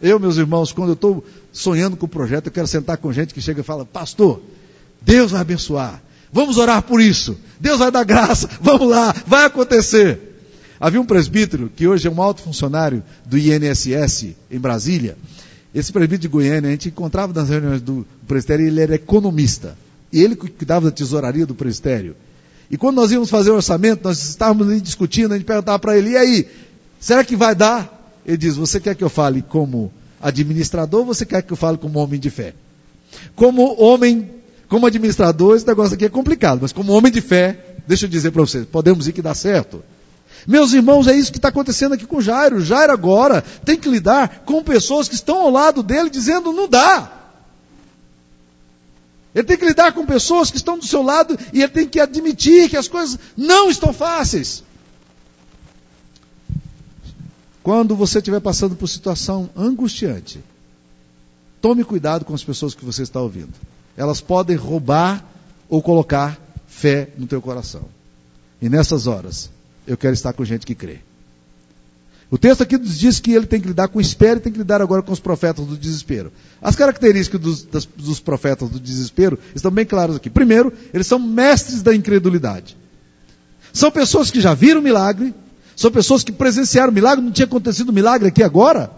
Eu, 0.00 0.18
meus 0.18 0.36
irmãos, 0.36 0.72
quando 0.72 0.90
eu 0.90 0.94
estou 0.94 1.24
sonhando 1.52 1.96
com 1.96 2.06
o 2.06 2.08
projeto, 2.08 2.46
eu 2.46 2.52
quero 2.52 2.66
sentar 2.66 2.96
com 2.96 3.12
gente 3.12 3.34
que 3.34 3.40
chega 3.40 3.60
e 3.60 3.64
fala: 3.64 3.84
Pastor, 3.84 4.40
Deus 5.00 5.32
vai 5.32 5.40
abençoar. 5.40 6.02
Vamos 6.32 6.58
orar 6.58 6.82
por 6.82 7.00
isso. 7.00 7.36
Deus 7.58 7.78
vai 7.78 7.90
dar 7.90 8.04
graça. 8.04 8.48
Vamos 8.60 8.88
lá, 8.88 9.14
vai 9.26 9.44
acontecer. 9.44 10.30
Havia 10.78 11.00
um 11.00 11.04
presbítero, 11.04 11.70
que 11.74 11.86
hoje 11.86 12.08
é 12.08 12.10
um 12.10 12.22
alto 12.22 12.40
funcionário 12.40 13.02
do 13.26 13.36
INSS 13.36 14.34
em 14.50 14.58
Brasília. 14.58 15.16
Esse 15.74 15.92
presbítero 15.92 16.22
de 16.22 16.28
Goiânia, 16.28 16.68
a 16.68 16.70
gente 16.70 16.88
encontrava 16.88 17.32
nas 17.34 17.50
reuniões 17.50 17.82
do 17.82 18.06
presbitério, 18.26 18.66
ele 18.66 18.80
era 18.80 18.94
economista. 18.94 19.76
E 20.10 20.22
ele 20.22 20.34
cuidava 20.34 20.86
da 20.86 20.90
tesouraria 20.90 21.44
do 21.44 21.54
presbitério. 21.54 22.16
E 22.70 22.78
quando 22.78 22.96
nós 22.96 23.12
íamos 23.12 23.28
fazer 23.28 23.50
o 23.50 23.56
orçamento, 23.56 24.00
nós 24.04 24.22
estávamos 24.26 24.68
ali 24.68 24.80
discutindo, 24.80 25.32
a 25.32 25.36
gente 25.36 25.46
perguntava 25.46 25.78
para 25.78 25.98
ele, 25.98 26.10
e 26.10 26.16
aí, 26.16 26.48
será 26.98 27.22
que 27.24 27.36
vai 27.36 27.54
dar? 27.54 27.99
Ele 28.24 28.36
diz, 28.36 28.56
você 28.56 28.78
quer 28.78 28.94
que 28.94 29.04
eu 29.04 29.08
fale 29.08 29.42
como 29.42 29.92
administrador 30.20 31.00
ou 31.00 31.06
você 31.06 31.24
quer 31.24 31.42
que 31.42 31.52
eu 31.52 31.56
fale 31.56 31.78
como 31.78 31.98
homem 31.98 32.20
de 32.20 32.30
fé? 32.30 32.54
Como 33.34 33.80
homem, 33.80 34.30
como 34.68 34.86
administrador, 34.86 35.56
esse 35.56 35.66
negócio 35.66 35.94
aqui 35.94 36.04
é 36.04 36.08
complicado, 36.08 36.60
mas 36.62 36.72
como 36.72 36.92
homem 36.92 37.10
de 37.10 37.20
fé, 37.20 37.76
deixa 37.86 38.06
eu 38.06 38.10
dizer 38.10 38.30
para 38.30 38.42
vocês, 38.42 38.66
podemos 38.66 39.08
ir 39.08 39.12
que 39.12 39.22
dá 39.22 39.34
certo. 39.34 39.82
Meus 40.46 40.72
irmãos, 40.72 41.06
é 41.06 41.16
isso 41.16 41.32
que 41.32 41.38
está 41.38 41.48
acontecendo 41.48 41.94
aqui 41.94 42.06
com 42.06 42.20
Jairo. 42.20 42.60
Jairo 42.60 42.92
agora 42.92 43.42
tem 43.64 43.76
que 43.76 43.88
lidar 43.88 44.42
com 44.44 44.62
pessoas 44.62 45.08
que 45.08 45.14
estão 45.14 45.40
ao 45.40 45.50
lado 45.50 45.82
dele 45.82 46.08
dizendo 46.08 46.52
não 46.52 46.68
dá. 46.68 47.20
Ele 49.34 49.44
tem 49.44 49.56
que 49.56 49.66
lidar 49.66 49.92
com 49.92 50.04
pessoas 50.04 50.50
que 50.50 50.56
estão 50.56 50.78
do 50.78 50.86
seu 50.86 51.02
lado 51.02 51.38
e 51.52 51.62
ele 51.62 51.72
tem 51.72 51.86
que 51.86 52.00
admitir 52.00 52.68
que 52.68 52.76
as 52.76 52.88
coisas 52.88 53.18
não 53.36 53.70
estão 53.70 53.92
fáceis. 53.92 54.64
Quando 57.62 57.94
você 57.94 58.18
estiver 58.18 58.40
passando 58.40 58.74
por 58.74 58.88
situação 58.88 59.50
angustiante, 59.56 60.42
tome 61.60 61.84
cuidado 61.84 62.24
com 62.24 62.34
as 62.34 62.42
pessoas 62.42 62.74
que 62.74 62.84
você 62.84 63.02
está 63.02 63.20
ouvindo. 63.20 63.52
Elas 63.96 64.20
podem 64.20 64.56
roubar 64.56 65.24
ou 65.68 65.82
colocar 65.82 66.40
fé 66.66 67.10
no 67.18 67.26
teu 67.26 67.42
coração. 67.42 67.84
E 68.62 68.68
nessas 68.68 69.06
horas, 69.06 69.50
eu 69.86 69.96
quero 69.96 70.14
estar 70.14 70.32
com 70.32 70.44
gente 70.44 70.66
que 70.66 70.74
crê. 70.74 71.00
O 72.30 72.38
texto 72.38 72.62
aqui 72.62 72.78
nos 72.78 72.96
diz 72.96 73.18
que 73.18 73.32
ele 73.32 73.46
tem 73.46 73.60
que 73.60 73.66
lidar 73.66 73.88
com 73.88 74.00
espera 74.00 74.38
e 74.38 74.42
tem 74.42 74.52
que 74.52 74.58
lidar 74.58 74.80
agora 74.80 75.02
com 75.02 75.12
os 75.12 75.18
profetas 75.18 75.66
do 75.66 75.76
desespero. 75.76 76.32
As 76.62 76.76
características 76.76 77.40
dos, 77.40 77.62
das, 77.64 77.84
dos 77.84 78.20
profetas 78.20 78.70
do 78.70 78.78
desespero 78.78 79.36
estão 79.54 79.70
bem 79.70 79.84
claras 79.84 80.14
aqui. 80.14 80.30
Primeiro, 80.30 80.72
eles 80.94 81.08
são 81.08 81.18
mestres 81.18 81.82
da 81.82 81.94
incredulidade. 81.94 82.76
São 83.72 83.90
pessoas 83.90 84.30
que 84.30 84.40
já 84.40 84.54
viram 84.54 84.80
milagre, 84.80 85.34
são 85.80 85.90
pessoas 85.90 86.22
que 86.22 86.30
presenciaram 86.30 86.92
milagre, 86.92 87.24
não 87.24 87.32
tinha 87.32 87.46
acontecido 87.46 87.90
milagre 87.90 88.28
aqui 88.28 88.42
agora. 88.42 88.90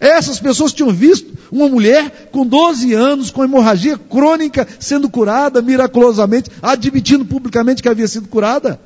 Essas 0.00 0.40
pessoas 0.40 0.72
tinham 0.72 0.90
visto 0.90 1.36
uma 1.52 1.68
mulher 1.68 2.30
com 2.32 2.46
12 2.46 2.94
anos, 2.94 3.30
com 3.30 3.44
hemorragia 3.44 3.98
crônica, 3.98 4.66
sendo 4.78 5.10
curada 5.10 5.60
miraculosamente, 5.60 6.50
admitindo 6.62 7.26
publicamente 7.26 7.82
que 7.82 7.90
havia 7.90 8.08
sido 8.08 8.26
curada. 8.26 8.80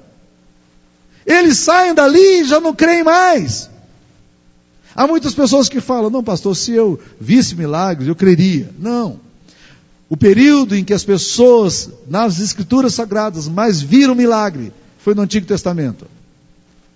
Eles 1.24 1.58
saem 1.58 1.94
dali 1.94 2.40
e 2.40 2.44
já 2.44 2.58
não 2.58 2.74
creem 2.74 3.04
mais. 3.04 3.70
Há 4.96 5.06
muitas 5.06 5.32
pessoas 5.32 5.68
que 5.68 5.80
falam: 5.80 6.10
não, 6.10 6.24
pastor, 6.24 6.56
se 6.56 6.72
eu 6.72 6.98
visse 7.20 7.54
milagres, 7.54 8.08
eu 8.08 8.16
creria. 8.16 8.68
Não. 8.80 9.20
O 10.08 10.16
período 10.16 10.74
em 10.74 10.82
que 10.82 10.92
as 10.92 11.04
pessoas, 11.04 11.88
nas 12.10 12.40
escrituras 12.40 12.94
sagradas, 12.94 13.46
mais 13.46 13.80
viram 13.80 14.16
milagre, 14.16 14.72
foi 14.98 15.14
no 15.14 15.22
Antigo 15.22 15.46
Testamento. 15.46 16.08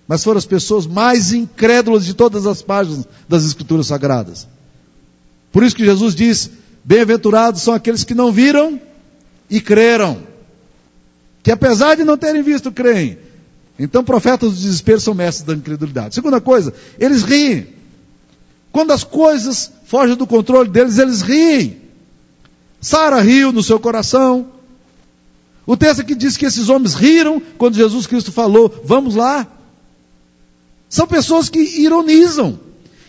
Mas 0.09 0.25
foram 0.25 0.39
as 0.39 0.47
pessoas 0.47 0.87
mais 0.87 1.35
incrédulas 1.35 2.07
de 2.07 2.15
todas 2.15 2.47
as 2.47 2.63
páginas 2.63 3.07
das 3.29 3.45
escrituras 3.45 3.89
sagradas. 3.89 4.49
Por 5.53 5.63
isso 5.63 5.77
que 5.77 5.85
Jesus 5.85 6.15
diz: 6.15 6.51
bem-aventurados 6.83 7.61
são 7.61 7.75
aqueles 7.75 8.05
que 8.05 8.15
não 8.15 8.33
viram 8.33 8.81
e 9.51 9.61
creram. 9.61 10.23
Que 11.43 11.53
apesar 11.53 11.95
de 11.95 12.05
não 12.05 12.17
terem 12.17 12.43
visto, 12.43 12.73
creem. 12.73 13.19
Então, 13.79 14.03
profetas 14.03 14.51
do 14.51 14.57
desespero 14.57 14.99
são 14.99 15.15
mestres 15.15 15.47
da 15.47 15.55
incredulidade. 15.55 16.15
Segunda 16.15 16.41
coisa, 16.41 16.73
eles 16.99 17.23
riem. 17.23 17.69
Quando 18.73 18.93
as 18.93 19.05
coisas 19.05 19.71
fogem 19.85 20.17
do 20.17 20.27
controle 20.27 20.69
deles, 20.69 20.99
eles 20.99 21.21
riem. 21.21 21.77
Sara 22.81 23.21
riu 23.21 23.53
no 23.53 23.63
seu 23.63 23.79
coração. 23.79 24.49
O 25.67 25.77
texto 25.77 26.01
aqui 26.01 26.15
diz 26.15 26.37
que 26.37 26.47
esses 26.47 26.69
homens 26.71 26.95
riram 26.95 27.43
quando 27.59 27.75
Jesus 27.75 28.07
Cristo 28.07 28.33
falou: 28.33 28.83
Vamos 28.85 29.15
lá. 29.15 29.47
São 30.89 31.07
pessoas 31.07 31.49
que 31.49 31.61
ironizam. 31.61 32.59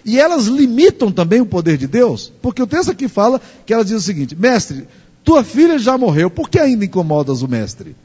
E 0.04 0.20
elas 0.20 0.46
limitam 0.46 1.12
também 1.12 1.42
o 1.42 1.46
poder 1.46 1.78
de 1.78 1.86
Deus, 1.86 2.32
porque 2.42 2.62
o 2.62 2.68
texto 2.68 2.92
aqui 2.92 3.08
fala 3.08 3.42
que 3.66 3.74
elas 3.74 3.86
dizem 3.86 3.98
o 3.98 4.02
seguinte: 4.02 4.36
Mestre, 4.36 4.88
tua 5.24 5.44
filha 5.44 5.78
já 5.78 5.98
morreu, 5.98 6.30
por 6.30 6.50
que 6.50 6.58
ainda 6.58 6.86
incomodas 6.86 7.42
o 7.42 7.48
mestre? 7.48 7.96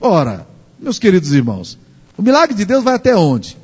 Ora, 0.00 0.46
meus 0.80 0.98
queridos 0.98 1.32
irmãos, 1.32 1.78
o 2.16 2.22
milagre 2.22 2.56
de 2.56 2.64
Deus 2.64 2.82
vai 2.82 2.94
até 2.94 3.14
onde? 3.14 3.56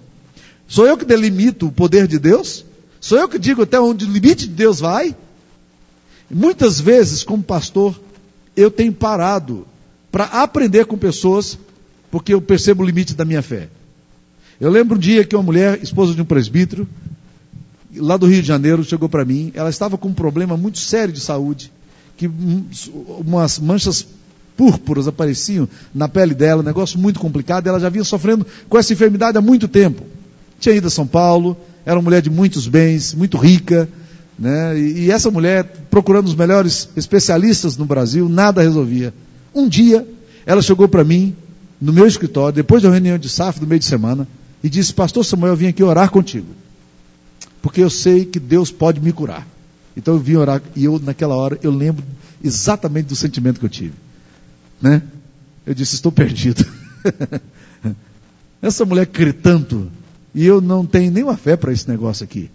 Sou 0.69 0.87
eu 0.87 0.97
que 0.97 1.05
delimito 1.05 1.67
o 1.67 1.73
poder 1.73 2.07
de 2.07 2.19
Deus? 2.19 2.65
Sou 3.01 3.19
eu 3.19 3.29
que 3.29 3.39
digo 3.39 3.63
até 3.63 3.81
onde 3.81 4.05
o 4.05 4.11
limite 4.11 4.47
de 4.47 4.55
Deus 4.55 4.81
vai? 4.81 5.17
Muitas 6.31 6.79
vezes, 6.79 7.25
como 7.25 7.43
pastor, 7.43 7.99
eu 8.55 8.71
tenho 8.71 8.93
parado 8.93 9.67
para 10.13 10.25
aprender 10.25 10.85
com 10.85 10.99
pessoas, 10.99 11.59
porque 12.11 12.35
eu 12.35 12.43
percebo 12.43 12.83
o 12.83 12.87
limite 12.87 13.15
da 13.15 13.25
minha 13.25 13.43
fé. 13.43 13.69
Eu 14.61 14.71
lembro 14.71 14.97
um 14.97 14.99
dia 14.99 15.25
que 15.25 15.37
uma 15.37 15.43
mulher, 15.43 15.79
esposa 15.83 16.15
de 16.15 16.21
um 16.21 16.25
presbítero, 16.25 16.89
lá 17.97 18.17
do 18.17 18.27
Rio 18.27 18.43
de 18.43 18.49
Janeiro, 18.49 18.83
chegou 18.83 19.09
para 19.09 19.25
mim. 19.25 19.53
Ela 19.55 19.71
estava 19.71 19.97
com 19.97 20.09
um 20.09 20.15
problema 20.15 20.57
muito 20.57 20.79
sério 20.79 21.15
de 21.15 21.21
saúde, 21.21 21.73
que 22.17 22.29
umas 23.19 23.61
manchas 23.61 24.05
púrpuras 24.57 25.07
apareciam 25.07 25.69
na 25.95 26.09
pele 26.09 26.35
dela, 26.35 26.63
um 26.63 26.65
negócio 26.65 26.99
muito 26.99 27.21
complicado. 27.21 27.69
Ela 27.69 27.79
já 27.79 27.89
vinha 27.89 28.03
sofrendo 28.03 28.45
com 28.69 28.77
essa 28.77 28.93
enfermidade 28.93 29.39
há 29.39 29.41
muito 29.41 29.69
tempo. 29.69 30.03
Tinha 30.59 30.75
ido 30.75 30.89
a 30.89 30.91
São 30.91 31.07
Paulo, 31.07 31.57
era 31.87 31.95
uma 31.97 32.03
mulher 32.03 32.21
de 32.21 32.29
muitos 32.29 32.67
bens, 32.67 33.15
muito 33.15 33.39
rica, 33.39 33.89
né? 34.37 34.77
E, 34.77 35.09
essa 35.09 35.31
mulher, 35.31 35.65
procurando 35.89 36.27
os 36.27 36.35
melhores 36.35 36.89
especialistas 36.97 37.77
no 37.77 37.87
Brasil, 37.87 38.29
nada 38.29 38.61
resolvia. 38.61 39.15
Um 39.55 39.69
dia, 39.69 40.05
ela 40.45 40.61
chegou 40.61 40.89
para 40.89 41.05
mim, 41.05 41.37
no 41.81 41.93
meu 41.93 42.09
escritório, 42.09 42.57
depois 42.57 42.83
da 42.83 42.91
reunião 42.91 43.17
de 43.17 43.29
SAF 43.29 43.61
do 43.61 43.67
meio 43.67 43.79
de 43.79 43.85
semana, 43.85 44.27
e 44.63 44.69
disse: 44.69 44.93
Pastor 44.93 45.25
Samuel, 45.25 45.53
eu 45.53 45.57
vim 45.57 45.67
aqui 45.69 45.83
orar 45.83 46.11
contigo, 46.11 46.49
porque 47.63 47.83
eu 47.83 47.91
sei 47.91 48.25
que 48.25 48.41
Deus 48.41 48.71
pode 48.71 49.01
me 49.01 49.13
curar. 49.13 49.47
Então 49.97 50.15
eu 50.15 50.21
vim 50.21 50.37
orar, 50.37 50.63
e 50.77 50.85
eu, 50.85 50.99
naquela 50.99 51.35
hora, 51.35 51.59
eu 51.63 51.71
lembro 51.71 52.05
exatamente 52.43 53.07
do 53.07 53.17
sentimento 53.17 53.59
que 53.59 53.67
eu 53.67 53.71
tive. 53.71 53.95
Né? 54.81 55.03
Eu 55.67 55.75
disse: 55.75 55.95
estou 55.95 56.13
perdido. 56.13 56.65
Essa 58.63 58.85
mulher 58.85 59.07
crê 59.07 59.33
tanto 59.33 59.91
e 60.35 60.45
eu 60.45 60.61
não 60.61 60.85
tenho 60.85 61.11
nenhuma 61.11 61.37
fé 61.37 61.57
para 61.57 61.73
esse 61.73 61.89
negócio 61.89 62.25
aqui. 62.25 62.51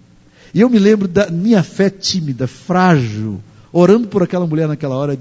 E 0.54 0.62
eu 0.62 0.70
me 0.70 0.78
lembro 0.78 1.08
da 1.08 1.30
minha 1.30 1.64
fé 1.64 1.90
tímida, 1.90 2.48
frágil, 2.48 3.40
orando 3.72 4.08
por 4.08 4.22
aquela 4.22 4.46
mulher 4.46 4.68
naquela 4.68 4.96
hora. 4.96 5.18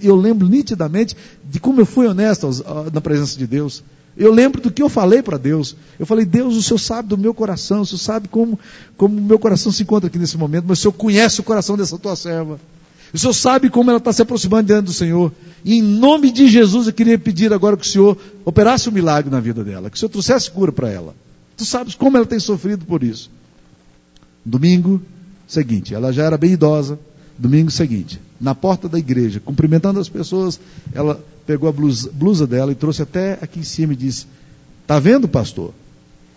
Eu 0.00 0.14
lembro 0.14 0.48
nitidamente 0.48 1.16
de 1.44 1.58
como 1.58 1.80
eu 1.80 1.86
fui 1.86 2.06
honesto 2.06 2.48
na 2.92 3.00
presença 3.00 3.36
de 3.36 3.46
Deus. 3.46 3.82
Eu 4.18 4.32
lembro 4.32 4.60
do 4.60 4.68
que 4.68 4.82
eu 4.82 4.88
falei 4.88 5.22
para 5.22 5.38
Deus. 5.38 5.76
Eu 5.96 6.04
falei, 6.04 6.24
Deus, 6.24 6.56
o 6.56 6.62
Senhor 6.62 6.78
sabe 6.78 7.08
do 7.08 7.16
meu 7.16 7.32
coração, 7.32 7.82
o 7.82 7.86
Senhor 7.86 8.00
sabe 8.00 8.26
como, 8.26 8.58
como 8.96 9.16
o 9.16 9.22
meu 9.22 9.38
coração 9.38 9.70
se 9.70 9.84
encontra 9.84 10.08
aqui 10.08 10.18
nesse 10.18 10.36
momento, 10.36 10.64
mas 10.66 10.80
o 10.80 10.82
Senhor 10.82 10.92
conhece 10.92 11.38
o 11.38 11.44
coração 11.44 11.76
dessa 11.76 11.96
tua 11.96 12.16
serva. 12.16 12.58
O 13.14 13.18
Senhor 13.18 13.32
sabe 13.32 13.70
como 13.70 13.90
ela 13.90 13.98
está 13.98 14.12
se 14.12 14.20
aproximando 14.20 14.66
diante 14.66 14.86
do 14.86 14.92
Senhor. 14.92 15.32
E 15.64 15.78
em 15.78 15.82
nome 15.82 16.32
de 16.32 16.48
Jesus 16.48 16.88
eu 16.88 16.92
queria 16.92 17.16
pedir 17.16 17.52
agora 17.52 17.76
que 17.76 17.86
o 17.86 17.88
Senhor 17.88 18.18
operasse 18.44 18.88
um 18.88 18.92
milagre 18.92 19.30
na 19.30 19.38
vida 19.38 19.62
dela, 19.62 19.88
que 19.88 19.96
o 19.96 19.98
Senhor 19.98 20.10
trouxesse 20.10 20.50
cura 20.50 20.72
para 20.72 20.90
ela. 20.90 21.14
Tu 21.56 21.64
sabes 21.64 21.94
como 21.94 22.16
ela 22.16 22.26
tem 22.26 22.40
sofrido 22.40 22.84
por 22.84 23.04
isso. 23.04 23.30
Domingo 24.44 25.00
seguinte, 25.46 25.94
ela 25.94 26.12
já 26.12 26.24
era 26.24 26.36
bem 26.36 26.52
idosa. 26.52 26.98
Domingo 27.38 27.70
seguinte, 27.70 28.20
na 28.40 28.52
porta 28.52 28.88
da 28.88 28.98
igreja, 28.98 29.38
cumprimentando 29.38 30.00
as 30.00 30.08
pessoas, 30.08 30.58
ela 30.92 31.24
pegou 31.48 31.66
a 31.66 31.72
blusa, 31.72 32.10
blusa 32.12 32.46
dela 32.46 32.70
e 32.70 32.74
trouxe 32.74 33.00
até 33.00 33.38
aqui 33.40 33.60
em 33.60 33.64
cima 33.64 33.94
e 33.94 33.96
disse: 33.96 34.26
Está 34.82 35.00
vendo, 35.00 35.26
pastor? 35.26 35.72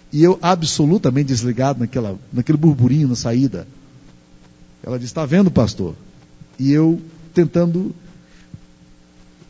E 0.09 0.23
eu 0.23 0.39
absolutamente 0.41 1.27
desligado 1.27 1.81
naquela, 1.81 2.17
naquele 2.31 2.57
burburinho 2.57 3.09
na 3.09 3.15
saída. 3.15 3.67
Ela 4.81 4.97
disse: 4.97 5.11
Está 5.11 5.25
vendo, 5.25 5.51
pastor? 5.51 5.95
E 6.57 6.71
eu 6.71 7.01
tentando 7.33 7.93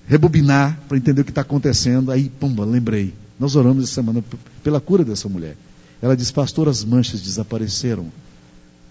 rebobinar 0.08 0.80
para 0.88 0.98
entender 0.98 1.22
o 1.22 1.24
que 1.24 1.30
está 1.30 1.42
acontecendo. 1.42 2.12
Aí, 2.12 2.28
pumba, 2.28 2.66
lembrei. 2.66 3.14
Nós 3.40 3.56
oramos 3.56 3.84
essa 3.84 3.94
semana 3.94 4.24
pela 4.64 4.82
cura 4.82 5.06
dessa 5.06 5.30
mulher. 5.30 5.56
Ela 6.02 6.18
disse: 6.18 6.34
Pastor, 6.34 6.68
as 6.70 6.84
manchas 6.84 7.22
desapareceram. 7.22 8.12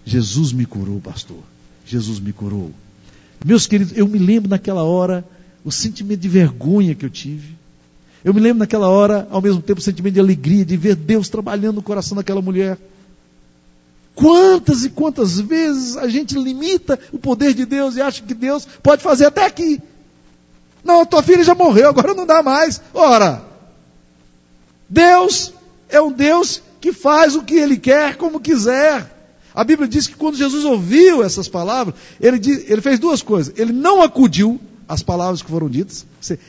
Jesus 0.05 0.53
me 0.53 0.65
curou, 0.67 1.01
pastor. 1.01 1.43
Jesus 1.85 2.21
me 2.21 2.33
curou. 2.33 2.71
Meus 3.45 3.67
queridos, 3.67 3.93
eu 3.97 4.07
me 4.07 4.21
lembro 4.21 4.49
naquela 4.49 4.85
hora 4.85 5.25
o 5.65 5.71
sentimento 5.71 6.21
de 6.21 6.29
vergonha 6.29 6.95
que 6.95 7.05
eu 7.05 7.11
tive. 7.11 7.57
Eu 8.25 8.35
me 8.35 8.41
lembro 8.41 8.59
naquela 8.59 8.89
hora, 8.89 9.27
ao 9.31 9.41
mesmo 9.41 9.63
tempo, 9.63 9.81
o 9.81 9.83
sentimento 9.83 10.15
de 10.15 10.21
alegria 10.21 10.65
de 10.65 10.77
ver 10.77 10.95
Deus 10.95 11.29
trabalhando 11.29 11.77
no 11.77 11.83
coração 11.83 12.17
daquela 12.17 12.43
mulher. 12.43 12.79
Quantas 14.15 14.85
e 14.85 14.91
quantas 14.91 15.41
vezes 15.41 15.97
a 15.97 16.09
gente 16.09 16.39
limita 16.39 16.99
o 17.13 17.19
poder 17.19 17.55
de 17.55 17.65
Deus 17.65 17.97
e 17.97 18.03
acha 18.03 18.23
que 18.23 18.35
Deus 18.35 18.67
pode 18.83 19.03
fazer 19.03 19.27
até 19.27 19.47
aqui. 19.47 19.81
Não, 20.85 21.07
tua 21.07 21.23
filha 21.23 21.43
já 21.43 21.55
morreu, 21.55 21.89
agora 21.89 22.13
não 22.13 22.27
dá 22.27 22.43
mais. 22.43 22.81
Ora, 22.93 23.43
Deus 24.89 25.55
é 25.89 26.01
um 26.01 26.13
Deus 26.13 26.63
que 26.81 26.93
faz 26.93 27.35
o 27.35 27.43
que 27.43 27.55
Ele 27.55 27.79
quer, 27.79 28.17
como 28.17 28.41
quiser. 28.41 29.19
A 29.55 29.65
Bíblia 29.65 29.89
diz 29.89 30.07
que 30.07 30.15
quando 30.15 30.37
Jesus 30.37 30.65
ouviu 30.65 31.23
essas 31.23 31.49
palavras, 31.49 31.95
ele, 32.21 32.41
ele 32.69 32.81
fez 32.81 32.99
duas 32.99 33.21
coisas. 33.21 33.53
Ele 33.59 33.73
não 33.73 34.01
acudiu 34.01 34.61
às 34.91 35.03
palavras 35.05 35.41
que 35.41 35.49
foram 35.49 35.71
ditas, 35.71 36.05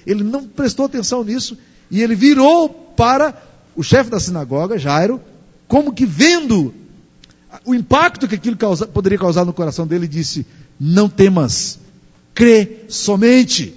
ele 0.06 0.24
não 0.24 0.48
prestou 0.48 0.88
atenção 0.88 1.24
nisso, 1.24 1.56
e 1.92 2.02
ele 2.02 2.16
virou 2.16 2.68
para 2.70 3.40
o 3.76 3.84
chefe 3.84 4.10
da 4.10 4.20
sinagoga, 4.20 4.80
Jairo, 4.80 5.22
como 5.68 5.94
que 5.94 6.06
vendo 6.06 6.74
o 7.64 7.76
impacto 7.76 8.28
que 8.28 8.36
aquilo 8.36 8.58
causa, 8.58 8.88
poderia 8.88 9.20
causar 9.20 9.46
no 9.46 9.54
coração 9.54 9.86
dele, 9.86 10.08
disse: 10.08 10.46
Não 10.80 11.08
temas, 11.08 11.80
crê 12.34 12.86
somente. 12.90 13.76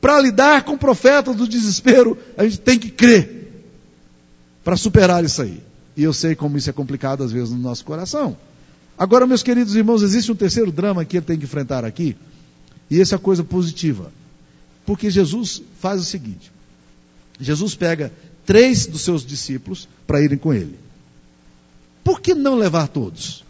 Para 0.00 0.20
lidar 0.20 0.62
com 0.62 0.74
o 0.74 0.78
profeta 0.78 1.34
do 1.34 1.48
desespero, 1.48 2.16
a 2.36 2.44
gente 2.44 2.60
tem 2.60 2.78
que 2.78 2.90
crer 2.90 3.64
para 4.62 4.76
superar 4.76 5.24
isso 5.24 5.42
aí. 5.42 5.60
E 5.96 6.04
eu 6.04 6.12
sei 6.12 6.36
como 6.36 6.56
isso 6.56 6.70
é 6.70 6.72
complicado 6.72 7.24
às 7.24 7.32
vezes 7.32 7.50
no 7.50 7.58
nosso 7.58 7.84
coração. 7.84 8.36
Agora, 8.96 9.26
meus 9.26 9.42
queridos 9.42 9.74
irmãos, 9.74 10.02
existe 10.02 10.30
um 10.30 10.36
terceiro 10.36 10.70
drama 10.70 11.04
que 11.04 11.16
ele 11.16 11.26
tem 11.26 11.38
que 11.38 11.44
enfrentar 11.44 11.84
aqui, 11.84 12.16
e 12.90 13.00
essa 13.00 13.14
é 13.14 13.16
a 13.16 13.20
coisa 13.20 13.42
positiva. 13.42 14.12
Porque 14.84 15.10
Jesus 15.10 15.62
faz 15.80 16.00
o 16.00 16.04
seguinte: 16.04 16.52
Jesus 17.40 17.74
pega 17.74 18.12
três 18.44 18.86
dos 18.86 19.02
seus 19.02 19.24
discípulos 19.24 19.88
para 20.06 20.22
irem 20.22 20.38
com 20.38 20.52
ele. 20.52 20.78
Por 22.04 22.20
que 22.20 22.34
não 22.34 22.54
levar 22.54 22.88
todos? 22.88 23.44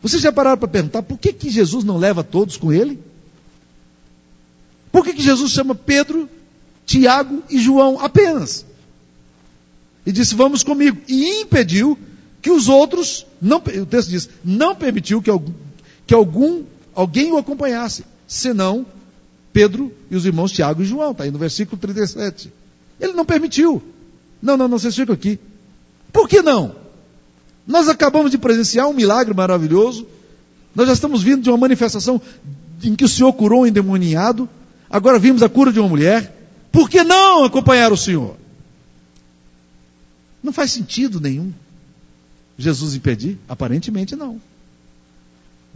Vocês 0.00 0.22
já 0.22 0.30
pararam 0.30 0.58
para 0.58 0.68
perguntar 0.68 1.02
por 1.02 1.18
que, 1.18 1.32
que 1.32 1.50
Jesus 1.50 1.82
não 1.82 1.98
leva 1.98 2.22
todos 2.22 2.56
com 2.56 2.72
ele? 2.72 3.00
Por 4.92 5.04
que, 5.04 5.14
que 5.14 5.22
Jesus 5.22 5.50
chama 5.50 5.74
Pedro, 5.74 6.28
Tiago 6.84 7.42
e 7.50 7.58
João 7.58 7.98
apenas? 7.98 8.64
e 10.06 10.12
disse: 10.12 10.36
Vamos 10.36 10.62
comigo. 10.62 10.98
E 11.08 11.40
impediu 11.40 11.98
que 12.40 12.50
os 12.50 12.68
outros, 12.68 13.26
não, 13.42 13.58
o 13.58 13.86
texto 13.86 14.08
diz, 14.08 14.30
não 14.44 14.74
permitiu 14.74 15.20
que, 15.20 15.28
algum, 15.28 15.52
que 16.06 16.14
algum, 16.14 16.62
alguém 16.94 17.32
o 17.32 17.38
acompanhasse, 17.38 18.04
senão 18.26 18.86
Pedro 19.52 19.92
e 20.10 20.16
os 20.16 20.26
irmãos 20.26 20.52
Tiago 20.52 20.82
e 20.82 20.84
João, 20.84 21.12
está 21.12 21.24
aí 21.24 21.30
no 21.30 21.38
versículo 21.38 21.80
37. 21.80 22.52
Ele 23.00 23.12
não 23.12 23.24
permitiu. 23.24 23.82
Não, 24.42 24.56
não, 24.56 24.68
não, 24.68 24.78
vocês 24.78 24.94
ficam 24.94 25.14
aqui. 25.14 25.38
Por 26.12 26.28
que 26.28 26.42
não? 26.42 26.76
Nós 27.66 27.88
acabamos 27.88 28.30
de 28.30 28.38
presenciar 28.38 28.88
um 28.88 28.92
milagre 28.92 29.34
maravilhoso. 29.34 30.06
Nós 30.74 30.86
já 30.86 30.92
estamos 30.92 31.22
vindo 31.22 31.42
de 31.42 31.50
uma 31.50 31.56
manifestação 31.56 32.20
em 32.82 32.94
que 32.94 33.04
o 33.04 33.08
Senhor 33.08 33.32
curou 33.32 33.62
um 33.62 33.66
endemoniado. 33.66 34.48
Agora 34.90 35.18
vimos 35.18 35.42
a 35.42 35.48
cura 35.48 35.72
de 35.72 35.80
uma 35.80 35.88
mulher. 35.88 36.50
Por 36.70 36.90
que 36.90 37.02
não 37.02 37.44
acompanhar 37.44 37.92
o 37.92 37.96
Senhor? 37.96 38.36
Não 40.42 40.52
faz 40.52 40.70
sentido 40.70 41.20
nenhum. 41.20 41.52
Jesus 42.58 42.94
impedir? 42.94 43.38
Aparentemente 43.48 44.14
não. 44.14 44.40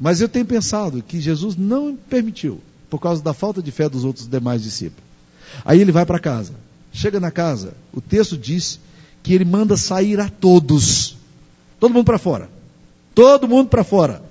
Mas 0.01 0.21
eu 0.21 0.29
tenho 0.29 0.47
pensado 0.47 1.03
que 1.03 1.21
Jesus 1.21 1.57
não 1.57 1.95
permitiu, 1.95 2.61
por 2.89 2.99
causa 2.99 3.23
da 3.23 3.35
falta 3.35 3.63
de 3.63 3.71
fé 3.71 3.89
dos 3.89 4.05
outros 4.05 4.27
demais 4.27 4.63
discípulos. 4.63 5.05
Aí 5.65 5.81
ele 5.81 5.93
vai 5.93 6.07
para 6.07 6.19
casa. 6.19 6.55
Chega 6.93 7.21
na 7.21 7.31
casa, 7.31 7.75
o 7.93 8.01
texto 8.01 8.37
diz 8.37 8.81
que 9.23 9.35
ele 9.35 9.45
manda 9.45 9.77
sair 9.77 10.19
a 10.19 10.29
todos. 10.29 11.17
Todo 11.79 11.93
mundo 11.93 12.07
para 12.07 12.19
fora. 12.19 12.49
Todo 13.15 13.47
mundo 13.47 13.69
para 13.69 13.85
fora. 13.85 14.23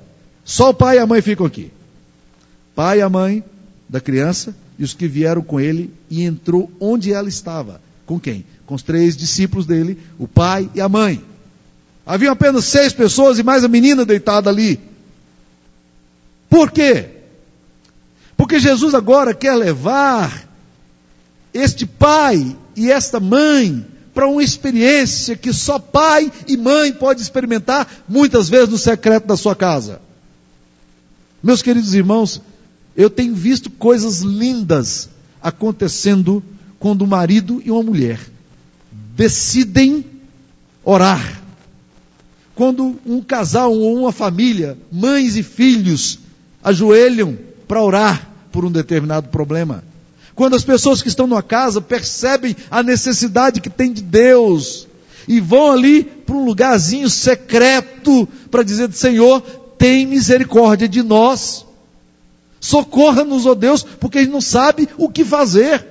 Só 0.43 0.71
o 0.71 0.73
pai 0.73 0.97
e 0.97 0.99
a 0.99 1.05
mãe 1.05 1.21
ficam 1.21 1.45
aqui. 1.45 1.71
Pai 2.75 2.97
e 2.97 3.01
a 3.01 3.09
mãe 3.09 3.43
da 3.87 4.01
criança 4.01 4.55
e 4.77 4.83
os 4.83 4.93
que 4.93 5.07
vieram 5.07 5.43
com 5.43 5.59
ele 5.59 5.93
e 6.09 6.23
entrou 6.23 6.71
onde 6.79 7.13
ela 7.13 7.29
estava. 7.29 7.79
Com 8.05 8.19
quem? 8.19 8.43
com 8.69 8.75
os 8.75 8.83
três 8.83 9.17
discípulos 9.17 9.65
dele, 9.65 9.97
o 10.19 10.27
pai 10.27 10.69
e 10.75 10.79
a 10.79 10.87
mãe. 10.87 11.23
Havia 12.05 12.29
apenas 12.29 12.65
seis 12.65 12.93
pessoas 12.93 13.39
e 13.39 13.43
mais 13.43 13.63
a 13.63 13.67
menina 13.67 14.05
deitada 14.05 14.47
ali. 14.47 14.79
Por 16.49 16.71
quê? 16.71 17.09
Porque 18.35 18.59
Jesus 18.59 18.93
agora 18.93 19.33
quer 19.33 19.53
levar 19.55 20.49
este 21.53 21.85
pai 21.85 22.55
e 22.75 22.91
esta 22.91 23.19
mãe 23.19 23.85
para 24.13 24.27
uma 24.27 24.43
experiência 24.43 25.35
que 25.35 25.53
só 25.53 25.77
pai 25.77 26.31
e 26.47 26.57
mãe 26.57 26.91
pode 26.91 27.21
experimentar 27.21 27.87
muitas 28.07 28.49
vezes 28.49 28.69
no 28.69 28.77
secreto 28.77 29.27
da 29.27 29.37
sua 29.37 29.55
casa. 29.55 30.01
Meus 31.41 31.61
queridos 31.61 31.93
irmãos, 31.93 32.41
eu 32.95 33.09
tenho 33.09 33.33
visto 33.33 33.69
coisas 33.69 34.21
lindas 34.21 35.09
acontecendo 35.41 36.43
quando 36.79 37.03
um 37.03 37.07
marido 37.07 37.61
e 37.63 37.71
uma 37.71 37.83
mulher 37.83 38.19
decidem 39.15 40.05
orar. 40.83 41.41
Quando 42.55 42.99
um 43.05 43.21
casal 43.21 43.73
ou 43.73 43.99
uma 43.99 44.11
família, 44.11 44.77
mães 44.91 45.37
e 45.37 45.43
filhos, 45.43 46.19
ajoelham 46.63 47.37
para 47.67 47.81
orar 47.81 48.29
por 48.51 48.65
um 48.65 48.71
determinado 48.71 49.29
problema. 49.29 49.83
Quando 50.35 50.55
as 50.55 50.63
pessoas 50.63 51.01
que 51.01 51.09
estão 51.09 51.27
numa 51.27 51.43
casa 51.43 51.81
percebem 51.81 52.55
a 52.71 52.81
necessidade 52.81 53.61
que 53.61 53.69
tem 53.69 53.91
de 53.91 54.01
Deus 54.01 54.87
e 55.27 55.39
vão 55.39 55.71
ali 55.71 56.03
para 56.03 56.35
um 56.35 56.45
lugarzinho 56.45 57.09
secreto 57.09 58.27
para 58.49 58.63
dizer: 58.63 58.91
Senhor, 58.93 59.41
tem 59.77 60.05
misericórdia 60.05 60.87
de 60.87 61.03
nós. 61.03 61.65
Socorra-nos, 62.59 63.45
ó 63.45 63.51
oh 63.51 63.55
Deus, 63.55 63.83
porque 63.83 64.19
a 64.19 64.21
gente 64.21 64.31
não 64.31 64.41
sabe 64.41 64.87
o 64.97 65.09
que 65.09 65.23
fazer. 65.23 65.85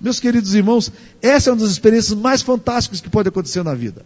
Meus 0.00 0.18
queridos 0.18 0.54
irmãos, 0.54 0.90
essa 1.20 1.50
é 1.50 1.52
uma 1.52 1.60
das 1.60 1.70
experiências 1.70 2.18
mais 2.18 2.42
fantásticas 2.42 3.00
que 3.00 3.10
pode 3.10 3.28
acontecer 3.28 3.62
na 3.62 3.74
vida. 3.74 4.04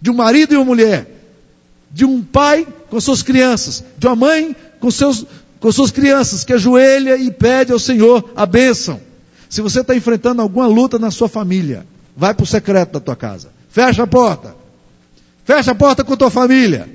De 0.00 0.10
um 0.10 0.14
marido 0.14 0.54
e 0.54 0.56
uma 0.56 0.64
mulher, 0.64 1.23
de 1.94 2.04
um 2.04 2.20
pai 2.20 2.66
com 2.90 3.00
suas 3.00 3.22
crianças, 3.22 3.84
de 3.96 4.06
uma 4.08 4.16
mãe 4.16 4.56
com, 4.80 4.90
seus, 4.90 5.24
com 5.60 5.70
suas 5.70 5.92
crianças, 5.92 6.42
que 6.42 6.52
ajoelha 6.52 7.16
e 7.16 7.30
pede 7.30 7.70
ao 7.72 7.78
Senhor 7.78 8.32
a 8.34 8.44
bênção. 8.44 9.00
Se 9.48 9.62
você 9.62 9.80
está 9.80 9.94
enfrentando 9.94 10.42
alguma 10.42 10.66
luta 10.66 10.98
na 10.98 11.12
sua 11.12 11.28
família, 11.28 11.86
vai 12.16 12.34
para 12.34 12.42
o 12.42 12.46
secreto 12.46 12.94
da 12.94 13.00
tua 13.00 13.14
casa. 13.14 13.52
Fecha 13.68 14.02
a 14.02 14.06
porta. 14.08 14.56
Fecha 15.44 15.70
a 15.70 15.74
porta 15.74 16.02
com 16.02 16.14
a 16.14 16.16
tua 16.16 16.30
família. 16.30 16.88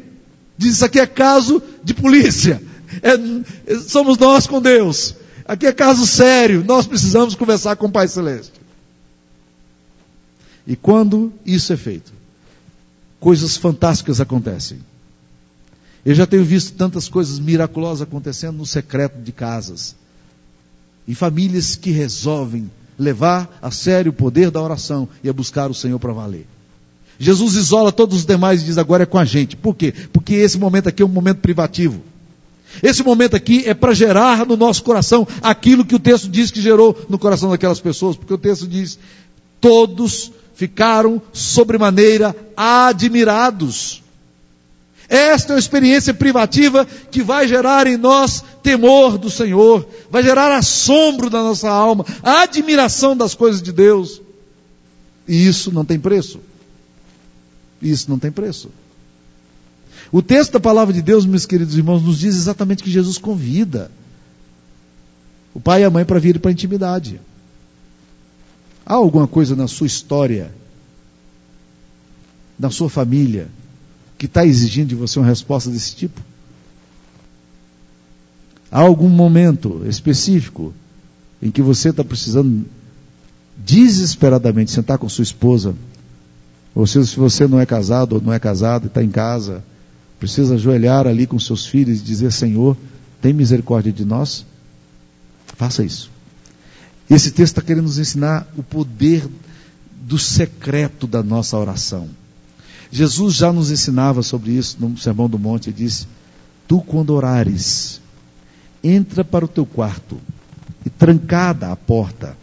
Diz 0.58 0.74
isso 0.74 0.84
aqui 0.84 1.00
é 1.00 1.08
caso 1.08 1.64
de 1.82 1.94
polícia. 1.94 2.62
É, 3.02 3.78
somos 3.88 4.18
nós 4.18 4.48
com 4.48 4.62
Deus. 4.62 5.16
Aqui 5.46 5.66
é 5.66 5.72
caso 5.72 6.06
sério. 6.06 6.62
Nós 6.68 6.86
precisamos 6.86 7.36
conversar 7.36 7.78
com 7.78 7.86
o 7.86 7.92
Pai 7.92 8.10
Celeste. 8.10 8.60
E 10.68 10.76
quando 10.76 11.32
isso 11.46 11.72
é 11.72 11.78
feito, 11.78 12.12
coisas 13.18 13.56
fantásticas 13.56 14.20
acontecem. 14.20 14.88
Eu 16.06 16.16
já 16.16 16.26
tenho 16.26 16.44
visto 16.44 16.74
tantas 16.74 17.10
coisas 17.10 17.40
miraculosas 17.40 18.02
acontecendo 18.02 18.58
no 18.58 18.66
secreto 18.66 19.20
de 19.22 19.32
casas. 19.32 19.96
E 21.08 21.14
famílias 21.14 21.76
que 21.76 21.92
resolvem 21.92 22.70
levar 22.98 23.58
a 23.62 23.72
sério 23.72 24.12
o 24.12 24.14
poder 24.14 24.52
da 24.52 24.62
oração 24.62 25.08
e 25.24 25.30
a 25.30 25.34
buscar 25.34 25.70
o 25.70 25.74
Senhor 25.74 26.00
para 26.00 26.14
valer. 26.14 26.46
Jesus 27.18 27.56
isola 27.56 27.92
todos 27.92 28.20
os 28.20 28.26
demais 28.26 28.62
e 28.62 28.66
diz 28.66 28.78
agora 28.78 29.04
é 29.04 29.06
com 29.06 29.18
a 29.18 29.26
gente. 29.26 29.56
Por 29.56 29.76
quê? 29.76 29.94
Porque 30.14 30.36
esse 30.36 30.58
momento 30.58 30.88
aqui 30.88 31.04
é 31.04 31.06
um 31.06 31.10
momento 31.10 31.40
privativo. 31.40 32.02
Esse 32.84 33.04
momento 33.04 33.36
aqui 33.36 33.64
é 33.68 33.74
para 33.74 33.94
gerar 33.94 34.46
no 34.46 34.56
nosso 34.56 34.84
coração 34.84 35.28
aquilo 35.42 35.84
que 35.84 35.96
o 35.96 36.00
texto 36.00 36.30
diz 36.30 36.52
que 36.52 36.62
gerou 36.62 36.96
no 37.10 37.18
coração 37.18 37.50
daquelas 37.50 37.80
pessoas, 37.80 38.16
porque 38.16 38.34
o 38.34 38.38
texto 38.38 38.68
diz: 38.68 39.00
todos 39.60 40.32
ficaram 40.54 41.22
sobremaneira 41.34 42.36
admirados. 42.56 44.04
Esta 45.10 45.54
é 45.54 45.56
uma 45.56 45.60
experiência 45.60 46.13
privativa 46.13 46.86
que 46.86 47.24
vai 47.24 47.48
gerar 47.48 47.88
em 47.88 47.98
nós 47.98 48.43
temor 48.62 49.17
do 49.17 49.32
Senhor, 49.32 49.88
vai 50.12 50.22
gerar 50.22 50.56
assombro 50.56 51.32
da 51.32 51.41
nossa 51.41 51.67
alma, 51.67 52.06
admiração 52.22 53.17
das 53.17 53.34
coisas 53.34 53.60
de 53.60 53.72
Deus. 53.72 54.22
E 55.28 55.48
isso 55.48 55.72
não 55.72 55.84
tem 55.84 56.00
preço. 56.00 56.39
Isso 57.82 58.08
não 58.08 58.19
tem 58.19 58.32
preço. 58.32 58.69
O 60.12 60.22
texto 60.22 60.54
da 60.54 60.60
palavra 60.60 60.93
de 60.93 61.02
Deus, 61.02 61.26
meus 61.26 61.45
queridos 61.48 61.76
irmãos, 61.76 62.04
nos 62.04 62.19
diz 62.19 62.36
exatamente 62.36 62.84
que 62.84 62.91
Jesus 62.91 63.17
convida 63.17 63.89
o 65.54 65.60
pai 65.60 65.82
e 65.82 65.86
a 65.86 65.89
mãe 65.89 66.06
para 66.06 66.19
vir 66.19 66.39
para 66.39 66.50
a 66.50 66.54
intimidade. 66.54 67.19
Há 68.86 68.93
alguma 68.93 69.28
coisa 69.28 69.56
na 69.56 69.67
sua 69.67 69.88
história, 69.88 70.54
na 72.58 72.69
sua 72.69 72.89
família, 72.89 73.50
que 74.20 74.26
está 74.26 74.46
exigindo 74.46 74.90
de 74.90 74.96
você 74.96 75.18
uma 75.18 75.26
resposta 75.26 75.72
desse 75.72 75.96
tipo? 75.96 76.22
Há 78.70 78.82
algum 78.82 79.08
momento 79.08 79.82
específico 79.88 80.74
em 81.42 81.50
que 81.50 81.62
você 81.62 81.90
está 81.90 82.04
precisando 82.04 82.66
desesperadamente 83.58 84.72
sentar 84.72 84.98
com 84.98 85.08
sua 85.08 85.24
esposa, 85.24 85.74
ou 86.76 86.86
seja, 86.86 87.08
se 87.08 87.16
você 87.16 87.48
não 87.48 87.62
é 87.62 87.66
casado 87.66 88.14
ou 88.14 88.22
não 88.22 88.34
é 88.34 88.40
casado 88.40 88.84
e 88.84 88.88
está 88.88 89.02
em 89.02 89.10
casa, 89.10 89.64
precisa 90.20 90.56
ajoelhar 90.56 91.08
ali 91.08 91.26
com 91.26 91.40
seus 91.40 91.66
filhos 91.66 92.00
e 92.00 92.04
dizer: 92.04 92.32
Senhor, 92.34 92.76
tem 93.22 93.34
misericórdia 93.34 93.92
de 93.92 94.04
nós? 94.04 94.46
Faça 95.56 95.82
isso. 95.82 96.12
Esse 97.10 97.32
texto 97.32 97.54
está 97.54 97.62
querendo 97.62 97.86
nos 97.86 97.98
ensinar 97.98 98.48
o 98.58 98.62
poder 98.62 99.28
do 100.02 100.20
secreto 100.20 101.08
da 101.08 101.24
nossa 101.24 101.58
oração. 101.58 102.10
Jesus 102.91 103.36
já 103.36 103.54
nos 103.54 103.69
ensinava 103.69 104.23
sobre 104.23 104.52
isso 104.52 104.78
no 104.80 104.97
Sermão 104.97 105.30
do 105.30 105.38
Monte. 105.38 105.69
Ele 105.69 105.78
disse: 105.78 106.08
Tu, 106.67 106.82
quando 106.82 107.12
orares, 107.12 108.02
entra 108.84 109.23
para 109.23 109.45
o 109.45 109.47
teu 109.47 109.65
quarto 109.65 110.19
e 110.86 110.89
trancada 110.89 111.71
a 111.71 111.75
porta, 111.75 112.36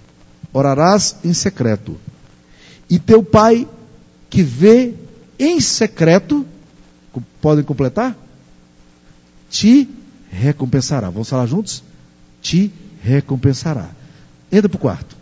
orarás 0.53 1.17
em 1.25 1.33
secreto. 1.33 1.97
E 2.89 2.99
teu 2.99 3.23
pai, 3.23 3.67
que 4.31 4.43
vê 4.43 4.95
em 5.39 5.61
secreto, 5.61 6.47
podem 7.41 7.65
completar? 7.65 8.17
Te 9.51 9.89
recompensará. 10.31 11.11
Vamos 11.11 11.29
falar 11.29 11.47
juntos? 11.47 11.83
Te 12.41 12.73
recompensará. 13.03 13.91
Entra 14.51 14.69
para 14.69 14.77
o 14.77 14.81
quarto. 14.81 15.17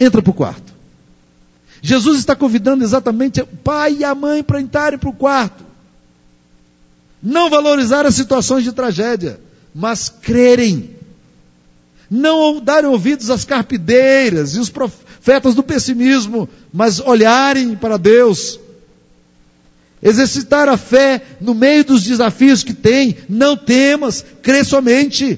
Entra 0.00 0.22
para 0.22 0.30
o 0.30 0.34
quarto. 0.34 0.71
Jesus 1.84 2.20
está 2.20 2.36
convidando 2.36 2.84
exatamente 2.84 3.40
o 3.40 3.46
pai 3.46 3.96
e 3.98 4.04
a 4.04 4.14
mãe 4.14 4.40
para 4.40 4.60
entrarem 4.60 4.96
para 4.96 5.10
o 5.10 5.12
quarto. 5.12 5.64
Não 7.20 7.50
valorizar 7.50 8.06
as 8.06 8.14
situações 8.14 8.62
de 8.62 8.70
tragédia, 8.70 9.40
mas 9.74 10.08
crerem. 10.08 10.90
Não 12.08 12.60
darem 12.60 12.88
ouvidos 12.88 13.30
às 13.30 13.44
carpideiras 13.44 14.54
e 14.54 14.60
os 14.60 14.70
profetas 14.70 15.56
do 15.56 15.62
pessimismo, 15.62 16.48
mas 16.72 17.00
olharem 17.00 17.74
para 17.74 17.96
Deus. 17.96 18.60
Exercitar 20.00 20.68
a 20.68 20.76
fé 20.76 21.20
no 21.40 21.52
meio 21.52 21.84
dos 21.84 22.04
desafios 22.04 22.62
que 22.62 22.74
tem. 22.74 23.16
Não 23.28 23.56
temas, 23.56 24.24
crê 24.40 24.62
somente. 24.62 25.36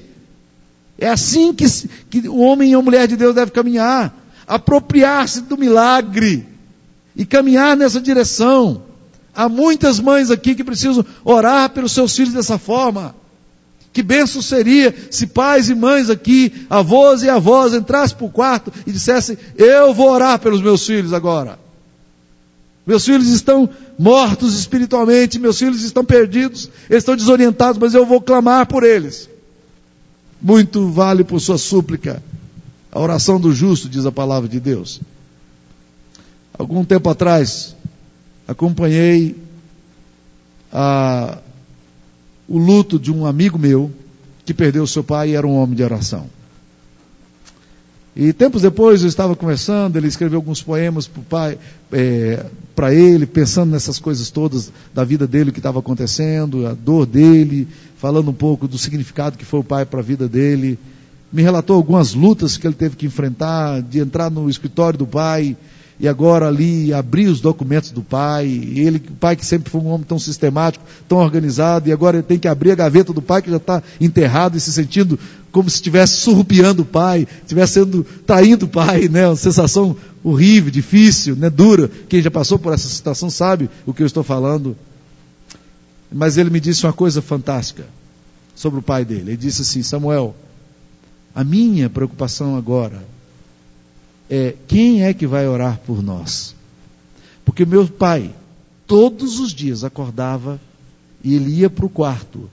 É 0.99 1.09
assim 1.09 1.53
que, 1.53 1.65
que 2.07 2.29
o 2.29 2.37
homem 2.37 2.71
e 2.71 2.75
a 2.75 2.81
mulher 2.81 3.07
de 3.07 3.15
Deus 3.15 3.33
deve 3.33 3.49
caminhar 3.49 4.24
apropriar-se 4.47 5.41
do 5.41 5.57
milagre 5.57 6.45
e 7.15 7.25
caminhar 7.25 7.75
nessa 7.75 7.99
direção. 7.99 8.83
Há 9.33 9.49
muitas 9.49 9.99
mães 9.99 10.31
aqui 10.31 10.55
que 10.55 10.63
precisam 10.63 11.05
orar 11.23 11.69
pelos 11.69 11.91
seus 11.91 12.15
filhos 12.15 12.33
dessa 12.33 12.57
forma. 12.57 13.15
Que 13.91 14.03
benção 14.03 14.41
seria 14.41 14.93
se 15.09 15.27
pais 15.27 15.69
e 15.69 15.75
mães 15.75 16.09
aqui, 16.09 16.65
avós 16.69 17.23
e 17.23 17.29
avós, 17.29 17.73
entrassem 17.73 18.17
para 18.17 18.25
o 18.25 18.31
quarto 18.31 18.71
e 18.85 18.91
dissessem: 18.91 19.37
Eu 19.55 19.93
vou 19.93 20.09
orar 20.09 20.37
pelos 20.39 20.61
meus 20.61 20.85
filhos 20.85 21.13
agora. 21.13 21.57
Meus 22.85 23.05
filhos 23.05 23.27
estão 23.29 23.69
mortos 23.97 24.59
espiritualmente, 24.59 25.39
meus 25.39 25.57
filhos 25.57 25.81
estão 25.81 26.05
perdidos, 26.05 26.69
eles 26.89 27.01
estão 27.01 27.15
desorientados, 27.15 27.79
mas 27.79 27.95
eu 27.95 28.05
vou 28.05 28.21
clamar 28.21 28.67
por 28.67 28.83
eles. 28.83 29.29
Muito 30.41 30.89
vale 30.89 31.23
por 31.23 31.39
sua 31.39 31.57
súplica 31.57 32.21
a 32.95 32.99
oração 33.01 33.41
do 33.41 33.51
justo, 33.51 33.89
diz 33.89 34.05
a 34.05 34.11
palavra 34.11 34.47
de 34.47 34.57
Deus. 34.57 35.01
Algum 36.57 36.85
tempo 36.85 37.09
atrás, 37.09 37.75
acompanhei 38.47 39.35
a, 40.71 41.39
o 42.47 42.57
luto 42.57 42.97
de 42.97 43.11
um 43.11 43.25
amigo 43.25 43.59
meu 43.59 43.91
que 44.45 44.53
perdeu 44.53 44.87
seu 44.87 45.03
pai 45.03 45.31
e 45.31 45.35
era 45.35 45.45
um 45.45 45.57
homem 45.57 45.75
de 45.75 45.83
oração. 45.83 46.29
E 48.15 48.31
tempos 48.31 48.61
depois 48.61 49.01
eu 49.01 49.09
estava 49.09 49.35
conversando, 49.35 49.97
ele 49.97 50.07
escreveu 50.07 50.37
alguns 50.37 50.63
poemas 50.63 51.05
para 51.29 51.57
é, 51.91 52.45
ele, 52.93 53.25
pensando 53.25 53.71
nessas 53.71 53.99
coisas 53.99 54.29
todas 54.29 54.71
da 54.93 55.03
vida 55.03 55.27
dele, 55.27 55.49
o 55.49 55.53
que 55.53 55.59
estava 55.59 55.79
acontecendo, 55.79 56.65
a 56.65 56.73
dor 56.73 57.05
dele, 57.05 57.67
falando 57.97 58.31
um 58.31 58.33
pouco 58.33 58.69
do 58.69 58.77
significado 58.77 59.37
que 59.37 59.43
foi 59.43 59.59
o 59.59 59.65
pai 59.65 59.85
para 59.85 59.99
a 59.99 60.03
vida 60.03 60.29
dele 60.29 60.79
me 61.35 61.41
relatou 61.41 61.75
algumas 61.75 62.13
lutas 62.13 62.55
que 62.55 62.65
ele 62.65 62.73
teve 62.73 62.95
que 62.95 63.05
enfrentar, 63.05 63.81
de 63.81 63.99
entrar 63.99 64.31
no 64.31 64.49
escritório 64.49 64.97
do 64.97 65.05
pai 65.05 65.57
e 65.99 66.07
agora 66.07 66.47
ali 66.47 66.93
abrir 66.93 67.27
os 67.27 67.41
documentos 67.41 67.91
do 67.91 68.01
pai. 68.01 68.47
Ele, 68.47 69.03
o 69.09 69.15
pai 69.15 69.35
que 69.35 69.45
sempre 69.45 69.69
foi 69.69 69.81
um 69.81 69.87
homem 69.87 70.05
tão 70.07 70.17
sistemático, 70.17 70.85
tão 71.09 71.17
organizado, 71.17 71.89
e 71.89 71.91
agora 71.91 72.17
ele 72.17 72.23
tem 72.23 72.39
que 72.39 72.47
abrir 72.47 72.71
a 72.71 72.75
gaveta 72.75 73.11
do 73.11 73.21
pai 73.21 73.41
que 73.41 73.49
já 73.49 73.57
está 73.57 73.83
enterrado 73.99 74.55
e 74.55 74.61
se 74.61 74.71
sentindo 74.71 75.19
como 75.51 75.69
se 75.69 75.75
estivesse 75.75 76.21
surrupiando 76.21 76.83
o 76.83 76.85
pai, 76.85 77.27
estivesse 77.41 77.73
sendo 77.73 78.05
traindo 78.25 78.65
o 78.65 78.69
pai, 78.69 79.09
né? 79.09 79.27
Uma 79.27 79.35
sensação 79.35 79.93
horrível, 80.23 80.71
difícil, 80.71 81.35
né? 81.35 81.49
Dura. 81.49 81.91
Quem 82.07 82.21
já 82.21 82.31
passou 82.31 82.57
por 82.57 82.73
essa 82.73 82.87
situação 82.87 83.29
sabe 83.29 83.69
o 83.85 83.93
que 83.93 84.01
eu 84.01 84.07
estou 84.07 84.23
falando. 84.23 84.73
Mas 86.09 86.37
ele 86.37 86.49
me 86.49 86.61
disse 86.61 86.85
uma 86.85 86.93
coisa 86.93 87.21
fantástica 87.21 87.83
sobre 88.55 88.79
o 88.79 88.81
pai 88.81 89.03
dele. 89.03 89.31
Ele 89.31 89.37
disse 89.37 89.63
assim: 89.63 89.83
Samuel, 89.83 90.33
a 91.35 91.43
minha 91.43 91.89
preocupação 91.89 92.55
agora 92.55 93.05
é 94.29 94.55
quem 94.67 95.03
é 95.03 95.13
que 95.13 95.27
vai 95.27 95.45
orar 95.47 95.79
por 95.85 96.01
nós? 96.01 96.55
Porque 97.43 97.65
meu 97.65 97.85
pai, 97.87 98.33
todos 98.87 99.39
os 99.39 99.53
dias, 99.53 99.83
acordava 99.83 100.59
e 101.21 101.35
ele 101.35 101.51
ia 101.51 101.69
para 101.69 101.85
o 101.85 101.89
quarto, 101.89 102.49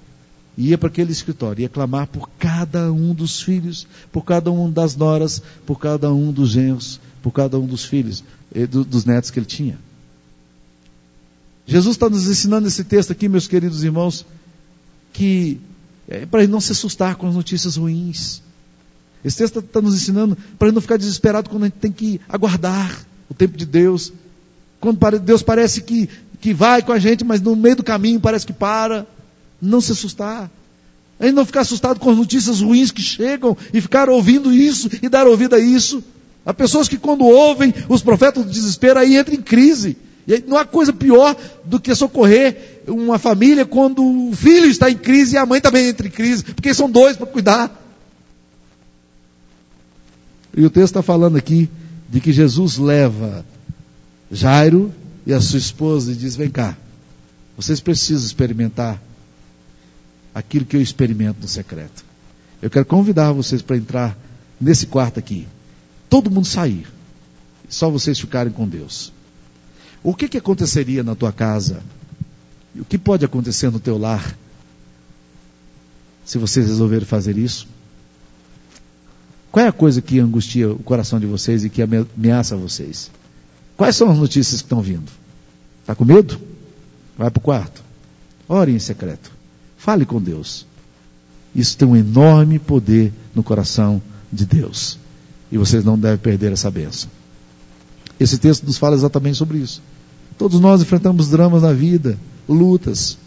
ia 0.59 0.77
para 0.77 0.89
aquele 0.89 1.13
escritório, 1.13 1.63
ia 1.63 1.69
clamar 1.69 2.09
por 2.09 2.29
cada 2.39 2.93
um 2.93 3.15
dos 3.15 3.41
filhos, 3.41 3.87
por 4.11 4.25
cada 4.25 4.51
um 4.51 4.71
das 4.71 4.97
noras, 4.97 5.41
por 5.65 5.79
cada 5.79 6.13
um 6.13 6.33
dos 6.33 6.51
genros, 6.51 7.01
por 7.23 7.31
cada 7.31 7.59
um 7.59 7.67
dos 7.67 7.85
filhos, 7.85 8.25
eh, 8.53 8.67
dos 8.67 9.05
netos 9.05 9.31
que 9.31 9.39
ele 9.39 9.47
tinha. 9.47 9.79
Jesus 11.67 11.95
está 11.95 12.11
nos 12.11 12.27
ensinando 12.27 12.67
esse 12.67 12.83
texto 12.83 13.13
aqui, 13.13 13.29
meus 13.29 13.47
queridos 13.47 13.85
irmãos, 13.85 14.27
que 15.13 15.61
é 16.09 16.27
para 16.27 16.47
não 16.49 16.61
se 16.61 16.73
assustar 16.73 17.15
com 17.15 17.29
as 17.29 17.35
notícias 17.35 17.77
ruins. 17.77 18.43
Esse 19.25 19.39
texto 19.39 19.61
está 19.61 19.81
nos 19.81 19.95
ensinando 19.95 20.37
para 20.59 20.73
não 20.73 20.81
ficar 20.81 20.97
desesperado 20.97 21.49
quando 21.49 21.65
a 21.65 21.67
gente 21.67 21.79
tem 21.79 21.93
que 21.93 22.21
aguardar 22.29 23.05
o 23.29 23.35
tempo 23.35 23.57
de 23.57 23.65
Deus. 23.65 24.13
Quando 24.81 24.99
Deus 25.21 25.43
parece 25.43 25.83
que, 25.83 26.09
que 26.41 26.53
vai 26.53 26.83
com 26.83 26.93
a 26.93 26.99
gente, 26.99 27.25
mas 27.25 27.41
no 27.41 27.55
meio 27.55 27.77
do 27.77 27.85
caminho 27.85 28.21
parece 28.21 28.47
que 28.47 28.53
para. 28.53 29.07
Não 29.61 29.81
se 29.81 29.93
assustar. 29.93 30.51
A 31.21 31.25
gente 31.25 31.35
não 31.35 31.47
ficar 31.47 31.61
assustado 31.61 32.01
com 32.01 32.11
as 32.11 32.17
notícias 32.17 32.61
ruins 32.61 32.91
que 32.91 33.01
chegam 33.01 33.57
e 33.73 33.81
ficar 33.81 34.09
ouvindo 34.09 34.53
isso 34.53 34.91
e 35.01 35.09
dar 35.09 35.27
ouvido 35.29 35.55
a 35.55 35.59
isso. 35.59 36.03
Há 36.45 36.53
pessoas 36.53 36.89
que 36.89 36.99
quando 36.99 37.25
ouvem 37.25 37.73
os 37.89 38.03
profetas 38.03 38.45
do 38.45 38.51
desespero 38.51 38.99
aí 38.99 39.17
entram 39.17 39.37
em 39.37 39.41
crise. 39.41 39.97
E 40.27 40.43
não 40.47 40.57
há 40.57 40.65
coisa 40.65 40.93
pior 40.93 41.37
do 41.65 41.81
que 41.81 41.95
socorrer 41.95 42.83
uma 42.87 43.19
família 43.19 43.65
quando 43.65 44.05
o 44.05 44.33
filho 44.35 44.67
está 44.67 44.91
em 44.91 44.97
crise 44.97 45.35
e 45.35 45.39
a 45.39 45.47
mãe 45.47 45.61
também 45.61 45.87
entra 45.89 46.07
em 46.07 46.11
crise, 46.11 46.45
porque 46.45 46.75
são 46.75 46.91
dois 46.91 47.17
para 47.17 47.27
cuidar. 47.27 47.82
E 50.55 50.65
o 50.65 50.71
texto 50.71 50.93
está 50.93 51.03
falando 51.03 51.37
aqui 51.37 51.69
de 52.09 52.21
que 52.21 52.33
Jesus 52.33 52.77
leva 52.77 53.45
Jairo 54.31 54.93
e 55.27 55.33
a 55.33 55.41
sua 55.41 55.59
esposa 55.59 56.13
e 56.13 56.15
diz: 56.15 56.37
Vem 56.37 56.51
cá, 56.51 56.77
vocês 57.57 57.81
precisam 57.81 58.27
experimentar 58.27 59.01
aquilo 60.35 60.65
que 60.65 60.77
eu 60.77 60.83
experimento 60.83 61.41
no 61.41 61.49
secreto. 61.49 62.05
Eu 62.61 62.71
quero 62.71 62.87
convidar 62.87 63.33
vocês 63.33 63.63
para 63.63 63.77
entrar 63.77 64.17
nesse 64.61 64.87
quarto 64.87 65.19
aqui. 65.19 65.47
Todo 66.09 66.31
mundo 66.31 66.47
sair. 66.47 66.87
Só 67.69 67.89
vocês 67.91 68.19
ficarem 68.21 68.53
com 68.53 68.69
Deus. 68.69 69.13
O 70.03 70.15
que, 70.15 70.29
que 70.29 70.39
aconteceria 70.39 71.03
na 71.03 71.15
tua 71.15 71.33
casa? 71.33 71.83
O 72.77 72.85
que 72.85 72.99
pode 72.99 73.25
acontecer 73.25 73.71
no 73.71 73.81
teu 73.81 73.97
lar? 73.97 74.37
Se 76.25 76.39
vocês 76.39 76.67
resolverem 76.67 77.07
fazer 77.07 77.37
isso? 77.37 77.67
Qual 79.53 79.63
é 79.63 79.69
a 79.69 79.73
coisa 79.73 80.01
que 80.01 80.19
angustia 80.19 80.73
o 80.73 80.79
coração 80.79 81.21
de 81.21 81.27
vocês 81.27 81.63
e 81.63 81.69
que 81.69 81.83
ameaça 81.83 82.57
vocês? 82.57 83.11
Quais 83.77 83.95
são 83.95 84.11
as 84.11 84.17
notícias 84.17 84.63
que 84.63 84.67
estão 84.67 84.81
vindo? 84.81 85.13
Está 85.83 85.95
com 85.95 86.07
medo? 86.07 86.41
Vai 87.19 87.31
para 87.31 87.39
o 87.39 87.43
quarto. 87.43 87.83
Ore 88.49 88.73
em 88.73 88.79
secreto. 88.79 89.31
Fale 89.77 90.07
com 90.07 90.23
Deus. 90.23 90.65
Isso 91.55 91.77
tem 91.77 91.87
um 91.87 91.95
enorme 91.95 92.59
poder 92.59 93.13
no 93.35 93.43
coração 93.43 94.01
de 94.33 94.47
Deus. 94.47 94.99
E 95.51 95.59
vocês 95.59 95.85
não 95.85 95.99
devem 95.99 96.17
perder 96.17 96.53
essa 96.53 96.71
bênção. 96.71 97.11
Esse 98.19 98.39
texto 98.39 98.65
nos 98.65 98.79
fala 98.79 98.97
exatamente 98.97 99.37
sobre 99.37 99.59
isso. 99.59 99.83
Todos 100.39 100.61
nós 100.61 100.81
enfrentamos 100.81 101.29
dramas 101.29 101.61
na 101.61 101.75
vida, 101.75 102.19
lutas, 102.49 103.19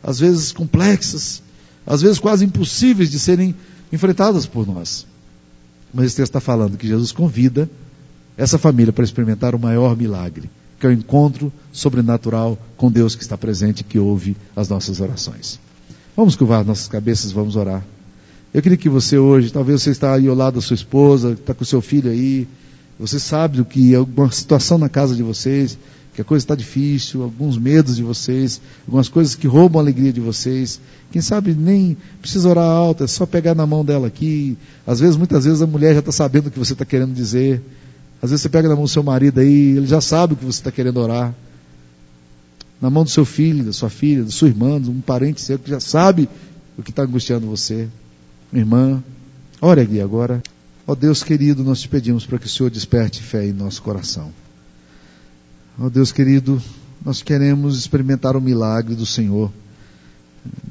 às 0.00 0.20
vezes 0.20 0.52
complexas, 0.52 1.42
às 1.84 2.00
vezes 2.00 2.20
quase 2.20 2.44
impossíveis 2.44 3.10
de 3.10 3.18
serem 3.18 3.56
enfrentadas 3.92 4.46
por 4.46 4.64
nós. 4.66 5.04
Mas 5.94 6.06
esse 6.06 6.16
texto 6.16 6.30
está 6.30 6.40
falando 6.40 6.76
que 6.76 6.88
Jesus 6.88 7.12
convida 7.12 7.70
essa 8.36 8.58
família 8.58 8.92
para 8.92 9.04
experimentar 9.04 9.54
o 9.54 9.58
maior 9.60 9.96
milagre, 9.96 10.50
que 10.80 10.84
é 10.84 10.88
o 10.88 10.92
encontro 10.92 11.52
sobrenatural 11.72 12.58
com 12.76 12.90
Deus 12.90 13.14
que 13.14 13.22
está 13.22 13.38
presente 13.38 13.80
e 13.80 13.84
que 13.84 13.98
ouve 13.98 14.36
as 14.56 14.68
nossas 14.68 15.00
orações. 15.00 15.60
Vamos 16.16 16.34
curvar 16.34 16.64
nossas 16.64 16.88
cabeças, 16.88 17.30
vamos 17.30 17.54
orar. 17.54 17.84
Eu 18.52 18.60
queria 18.60 18.76
que 18.76 18.88
você 18.88 19.16
hoje, 19.16 19.52
talvez 19.52 19.82
você 19.82 19.90
está 19.90 20.14
aí 20.14 20.26
ao 20.26 20.34
lado 20.34 20.54
da 20.54 20.60
sua 20.60 20.74
esposa, 20.74 21.32
está 21.32 21.54
com 21.54 21.64
seu 21.64 21.80
filho 21.80 22.10
aí, 22.10 22.46
você 22.98 23.18
sabe 23.18 23.58
do 23.58 23.64
que 23.64 23.94
alguma 23.94 24.30
situação 24.30 24.78
na 24.78 24.88
casa 24.88 25.14
de 25.14 25.22
vocês, 25.22 25.78
que 26.14 26.20
a 26.20 26.24
coisa 26.24 26.44
está 26.44 26.54
difícil, 26.54 27.24
alguns 27.24 27.58
medos 27.58 27.96
de 27.96 28.02
vocês, 28.02 28.60
algumas 28.86 29.08
coisas 29.08 29.34
que 29.34 29.48
roubam 29.48 29.80
a 29.80 29.82
alegria 29.82 30.12
de 30.12 30.20
vocês. 30.20 30.80
Quem 31.10 31.20
sabe 31.20 31.52
nem 31.54 31.96
precisa 32.20 32.48
orar 32.48 32.64
alto, 32.64 33.02
é 33.02 33.06
só 33.08 33.26
pegar 33.26 33.54
na 33.54 33.66
mão 33.66 33.84
dela 33.84 34.06
aqui. 34.06 34.56
Às 34.86 35.00
vezes, 35.00 35.16
muitas 35.16 35.44
vezes, 35.44 35.60
a 35.60 35.66
mulher 35.66 35.92
já 35.92 35.98
está 35.98 36.12
sabendo 36.12 36.46
o 36.46 36.50
que 36.52 36.58
você 36.58 36.72
está 36.72 36.84
querendo 36.84 37.12
dizer. 37.12 37.60
Às 38.22 38.30
vezes 38.30 38.42
você 38.42 38.48
pega 38.48 38.68
na 38.68 38.76
mão 38.76 38.84
do 38.84 38.88
seu 38.88 39.02
marido 39.02 39.40
aí, 39.40 39.76
ele 39.76 39.86
já 39.86 40.00
sabe 40.00 40.34
o 40.34 40.36
que 40.36 40.44
você 40.44 40.60
está 40.60 40.70
querendo 40.70 40.98
orar. 40.98 41.34
Na 42.80 42.88
mão 42.88 43.02
do 43.02 43.10
seu 43.10 43.24
filho, 43.24 43.64
da 43.64 43.72
sua 43.72 43.90
filha, 43.90 44.22
da 44.22 44.30
sua 44.30 44.46
irmã, 44.46 44.80
de 44.80 44.90
um 44.90 45.00
parente 45.00 45.40
seu 45.40 45.58
que 45.58 45.68
já 45.68 45.80
sabe 45.80 46.28
o 46.78 46.82
que 46.82 46.90
está 46.90 47.02
angustiando 47.02 47.46
você. 47.48 47.88
Irmã, 48.52 49.02
ore 49.60 49.80
aqui 49.80 50.00
agora. 50.00 50.40
Ó 50.86 50.92
oh 50.92 50.94
Deus 50.94 51.24
querido, 51.24 51.64
nós 51.64 51.80
te 51.80 51.88
pedimos 51.88 52.24
para 52.24 52.38
que 52.38 52.46
o 52.46 52.48
Senhor 52.48 52.70
desperte 52.70 53.20
fé 53.20 53.46
em 53.46 53.52
nosso 53.52 53.82
coração. 53.82 54.43
Ó 55.78 55.86
oh 55.86 55.90
Deus 55.90 56.12
querido, 56.12 56.62
nós 57.04 57.20
queremos 57.20 57.76
experimentar 57.76 58.36
o 58.36 58.40
milagre 58.40 58.94
do 58.94 59.04
Senhor 59.04 59.52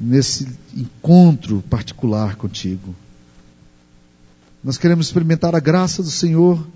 nesse 0.00 0.48
encontro 0.74 1.62
particular 1.68 2.36
contigo. 2.36 2.94
Nós 4.62 4.78
queremos 4.78 5.06
experimentar 5.06 5.54
a 5.54 5.60
graça 5.60 6.02
do 6.02 6.10
Senhor 6.10 6.66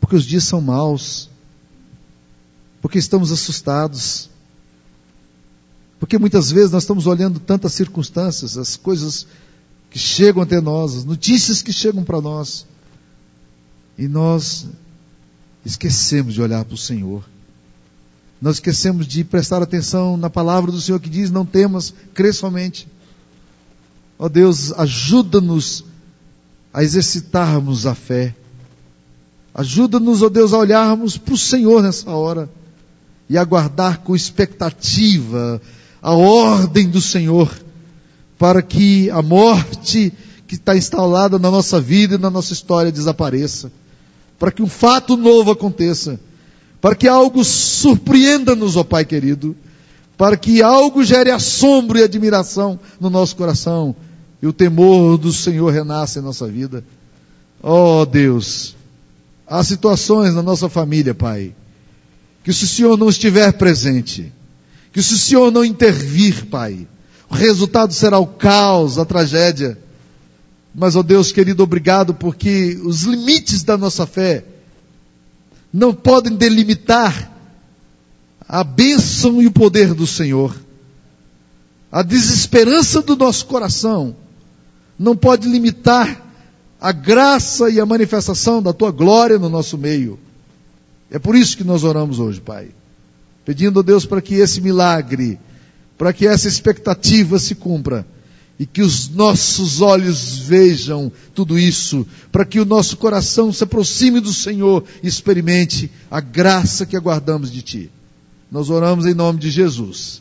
porque 0.00 0.16
os 0.16 0.24
dias 0.24 0.42
são 0.42 0.60
maus, 0.60 1.30
porque 2.82 2.98
estamos 2.98 3.30
assustados, 3.30 4.28
porque 6.00 6.18
muitas 6.18 6.50
vezes 6.50 6.72
nós 6.72 6.82
estamos 6.82 7.06
olhando 7.06 7.38
tantas 7.38 7.72
circunstâncias, 7.72 8.58
as 8.58 8.74
coisas 8.76 9.28
que 9.90 9.98
chegam 9.98 10.42
até 10.42 10.60
nós, 10.60 10.96
as 10.96 11.04
notícias 11.04 11.62
que 11.62 11.72
chegam 11.72 12.02
para 12.02 12.20
nós, 12.20 12.66
e 13.96 14.08
nós 14.08 14.66
esquecemos 15.64 16.34
de 16.34 16.42
olhar 16.42 16.64
para 16.64 16.74
o 16.74 16.78
Senhor. 16.78 17.22
Nós 18.40 18.56
esquecemos 18.56 19.06
de 19.06 19.22
prestar 19.22 19.62
atenção 19.62 20.16
na 20.16 20.30
palavra 20.30 20.72
do 20.72 20.80
Senhor 20.80 20.98
que 20.98 21.10
diz: 21.10 21.30
não 21.30 21.44
temas, 21.44 21.92
crê 22.14 22.32
somente. 22.32 22.88
Ó 24.18 24.26
oh 24.26 24.28
Deus, 24.28 24.72
ajuda-nos 24.72 25.84
a 26.72 26.82
exercitarmos 26.82 27.86
a 27.86 27.94
fé. 27.94 28.34
Ajuda-nos, 29.54 30.22
ó 30.22 30.26
oh 30.26 30.30
Deus, 30.30 30.52
a 30.52 30.58
olharmos 30.58 31.18
para 31.18 31.34
o 31.34 31.38
Senhor 31.38 31.82
nessa 31.82 32.10
hora 32.10 32.48
e 33.28 33.36
aguardar 33.36 34.00
com 34.00 34.16
expectativa 34.16 35.60
a 36.00 36.14
ordem 36.14 36.88
do 36.88 37.00
Senhor 37.00 37.50
para 38.38 38.62
que 38.62 39.10
a 39.10 39.20
morte 39.20 40.12
que 40.46 40.54
está 40.54 40.74
instalada 40.74 41.38
na 41.38 41.50
nossa 41.50 41.80
vida 41.80 42.14
e 42.14 42.18
na 42.18 42.30
nossa 42.30 42.52
história 42.54 42.90
desapareça, 42.90 43.70
para 44.38 44.50
que 44.50 44.62
um 44.62 44.66
fato 44.66 45.16
novo 45.16 45.50
aconteça, 45.50 46.18
para 46.80 46.94
que 46.94 47.06
algo 47.06 47.44
surpreenda-nos, 47.44 48.76
ó 48.76 48.84
Pai 48.84 49.04
querido, 49.04 49.54
para 50.16 50.36
que 50.36 50.62
algo 50.62 51.04
gere 51.04 51.30
assombro 51.30 51.98
e 51.98 52.02
admiração 52.02 52.78
no 53.00 53.10
nosso 53.10 53.36
coração 53.36 53.94
e 54.42 54.46
o 54.46 54.52
temor 54.52 55.18
do 55.18 55.32
Senhor 55.32 55.70
renasça 55.70 56.18
em 56.18 56.22
nossa 56.22 56.46
vida. 56.46 56.82
Ó 57.62 58.00
oh, 58.00 58.06
Deus, 58.06 58.74
há 59.46 59.62
situações 59.62 60.34
na 60.34 60.42
nossa 60.42 60.68
família, 60.68 61.14
Pai, 61.14 61.54
que 62.42 62.52
se 62.52 62.64
o 62.64 62.68
Senhor 62.68 62.96
não 62.96 63.10
estiver 63.10 63.52
presente, 63.52 64.32
que 64.92 65.02
se 65.02 65.14
o 65.14 65.18
Senhor 65.18 65.52
não 65.52 65.64
intervir, 65.64 66.46
Pai, 66.46 66.86
o 67.28 67.34
resultado 67.34 67.92
será 67.92 68.18
o 68.18 68.26
caos, 68.26 68.98
a 68.98 69.04
tragédia. 69.04 69.78
Mas, 70.74 70.96
ó 70.96 71.00
oh 71.00 71.02
Deus 71.02 71.32
querido, 71.32 71.62
obrigado 71.62 72.14
porque 72.14 72.80
os 72.82 73.02
limites 73.02 73.62
da 73.62 73.76
nossa 73.76 74.06
fé 74.06 74.44
não 75.72 75.94
podem 75.94 76.36
delimitar 76.36 77.30
a 78.48 78.64
bênção 78.64 79.40
e 79.40 79.46
o 79.46 79.52
poder 79.52 79.94
do 79.94 80.06
Senhor. 80.06 80.54
A 81.90 82.02
desesperança 82.02 83.02
do 83.02 83.16
nosso 83.16 83.46
coração 83.46 84.16
não 84.98 85.16
pode 85.16 85.48
limitar 85.48 86.26
a 86.80 86.92
graça 86.92 87.68
e 87.70 87.78
a 87.78 87.86
manifestação 87.86 88.62
da 88.62 88.72
tua 88.72 88.90
glória 88.90 89.38
no 89.38 89.48
nosso 89.48 89.76
meio. 89.76 90.18
É 91.10 91.18
por 91.18 91.34
isso 91.34 91.56
que 91.56 91.64
nós 91.64 91.84
oramos 91.84 92.18
hoje, 92.18 92.40
Pai. 92.40 92.68
Pedindo 93.44 93.80
a 93.80 93.82
Deus 93.82 94.06
para 94.06 94.20
que 94.20 94.34
esse 94.34 94.60
milagre 94.60 95.38
para 96.00 96.14
que 96.14 96.26
essa 96.26 96.48
expectativa 96.48 97.38
se 97.38 97.54
cumpra 97.54 98.06
e 98.60 98.66
que 98.66 98.82
os 98.82 99.08
nossos 99.08 99.80
olhos 99.80 100.36
vejam 100.36 101.10
tudo 101.34 101.58
isso, 101.58 102.06
para 102.30 102.44
que 102.44 102.60
o 102.60 102.66
nosso 102.66 102.98
coração 102.98 103.50
se 103.50 103.64
aproxime 103.64 104.20
do 104.20 104.34
Senhor 104.34 104.84
e 105.02 105.08
experimente 105.08 105.90
a 106.10 106.20
graça 106.20 106.84
que 106.84 106.94
aguardamos 106.94 107.50
de 107.50 107.62
Ti. 107.62 107.90
Nós 108.52 108.68
oramos 108.68 109.06
em 109.06 109.14
nome 109.14 109.38
de 109.38 109.50
Jesus. 109.50 110.20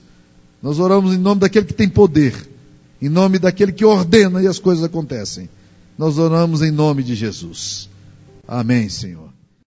Nós 0.63 0.79
oramos 0.79 1.13
em 1.13 1.17
nome 1.17 1.41
daquele 1.41 1.65
que 1.65 1.73
tem 1.73 1.89
poder, 1.89 2.33
em 3.01 3.09
nome 3.09 3.39
daquele 3.39 3.73
que 3.73 3.83
ordena 3.83 4.41
e 4.41 4.47
as 4.47 4.57
coisas 4.57 4.85
acontecem. 4.85 5.49
Nós 5.97 6.17
oramos 6.17 6.61
em 6.61 6.71
nome 6.71 7.03
de 7.03 7.15
Jesus. 7.15 7.89
Amém, 8.47 8.87
Senhor. 8.87 9.28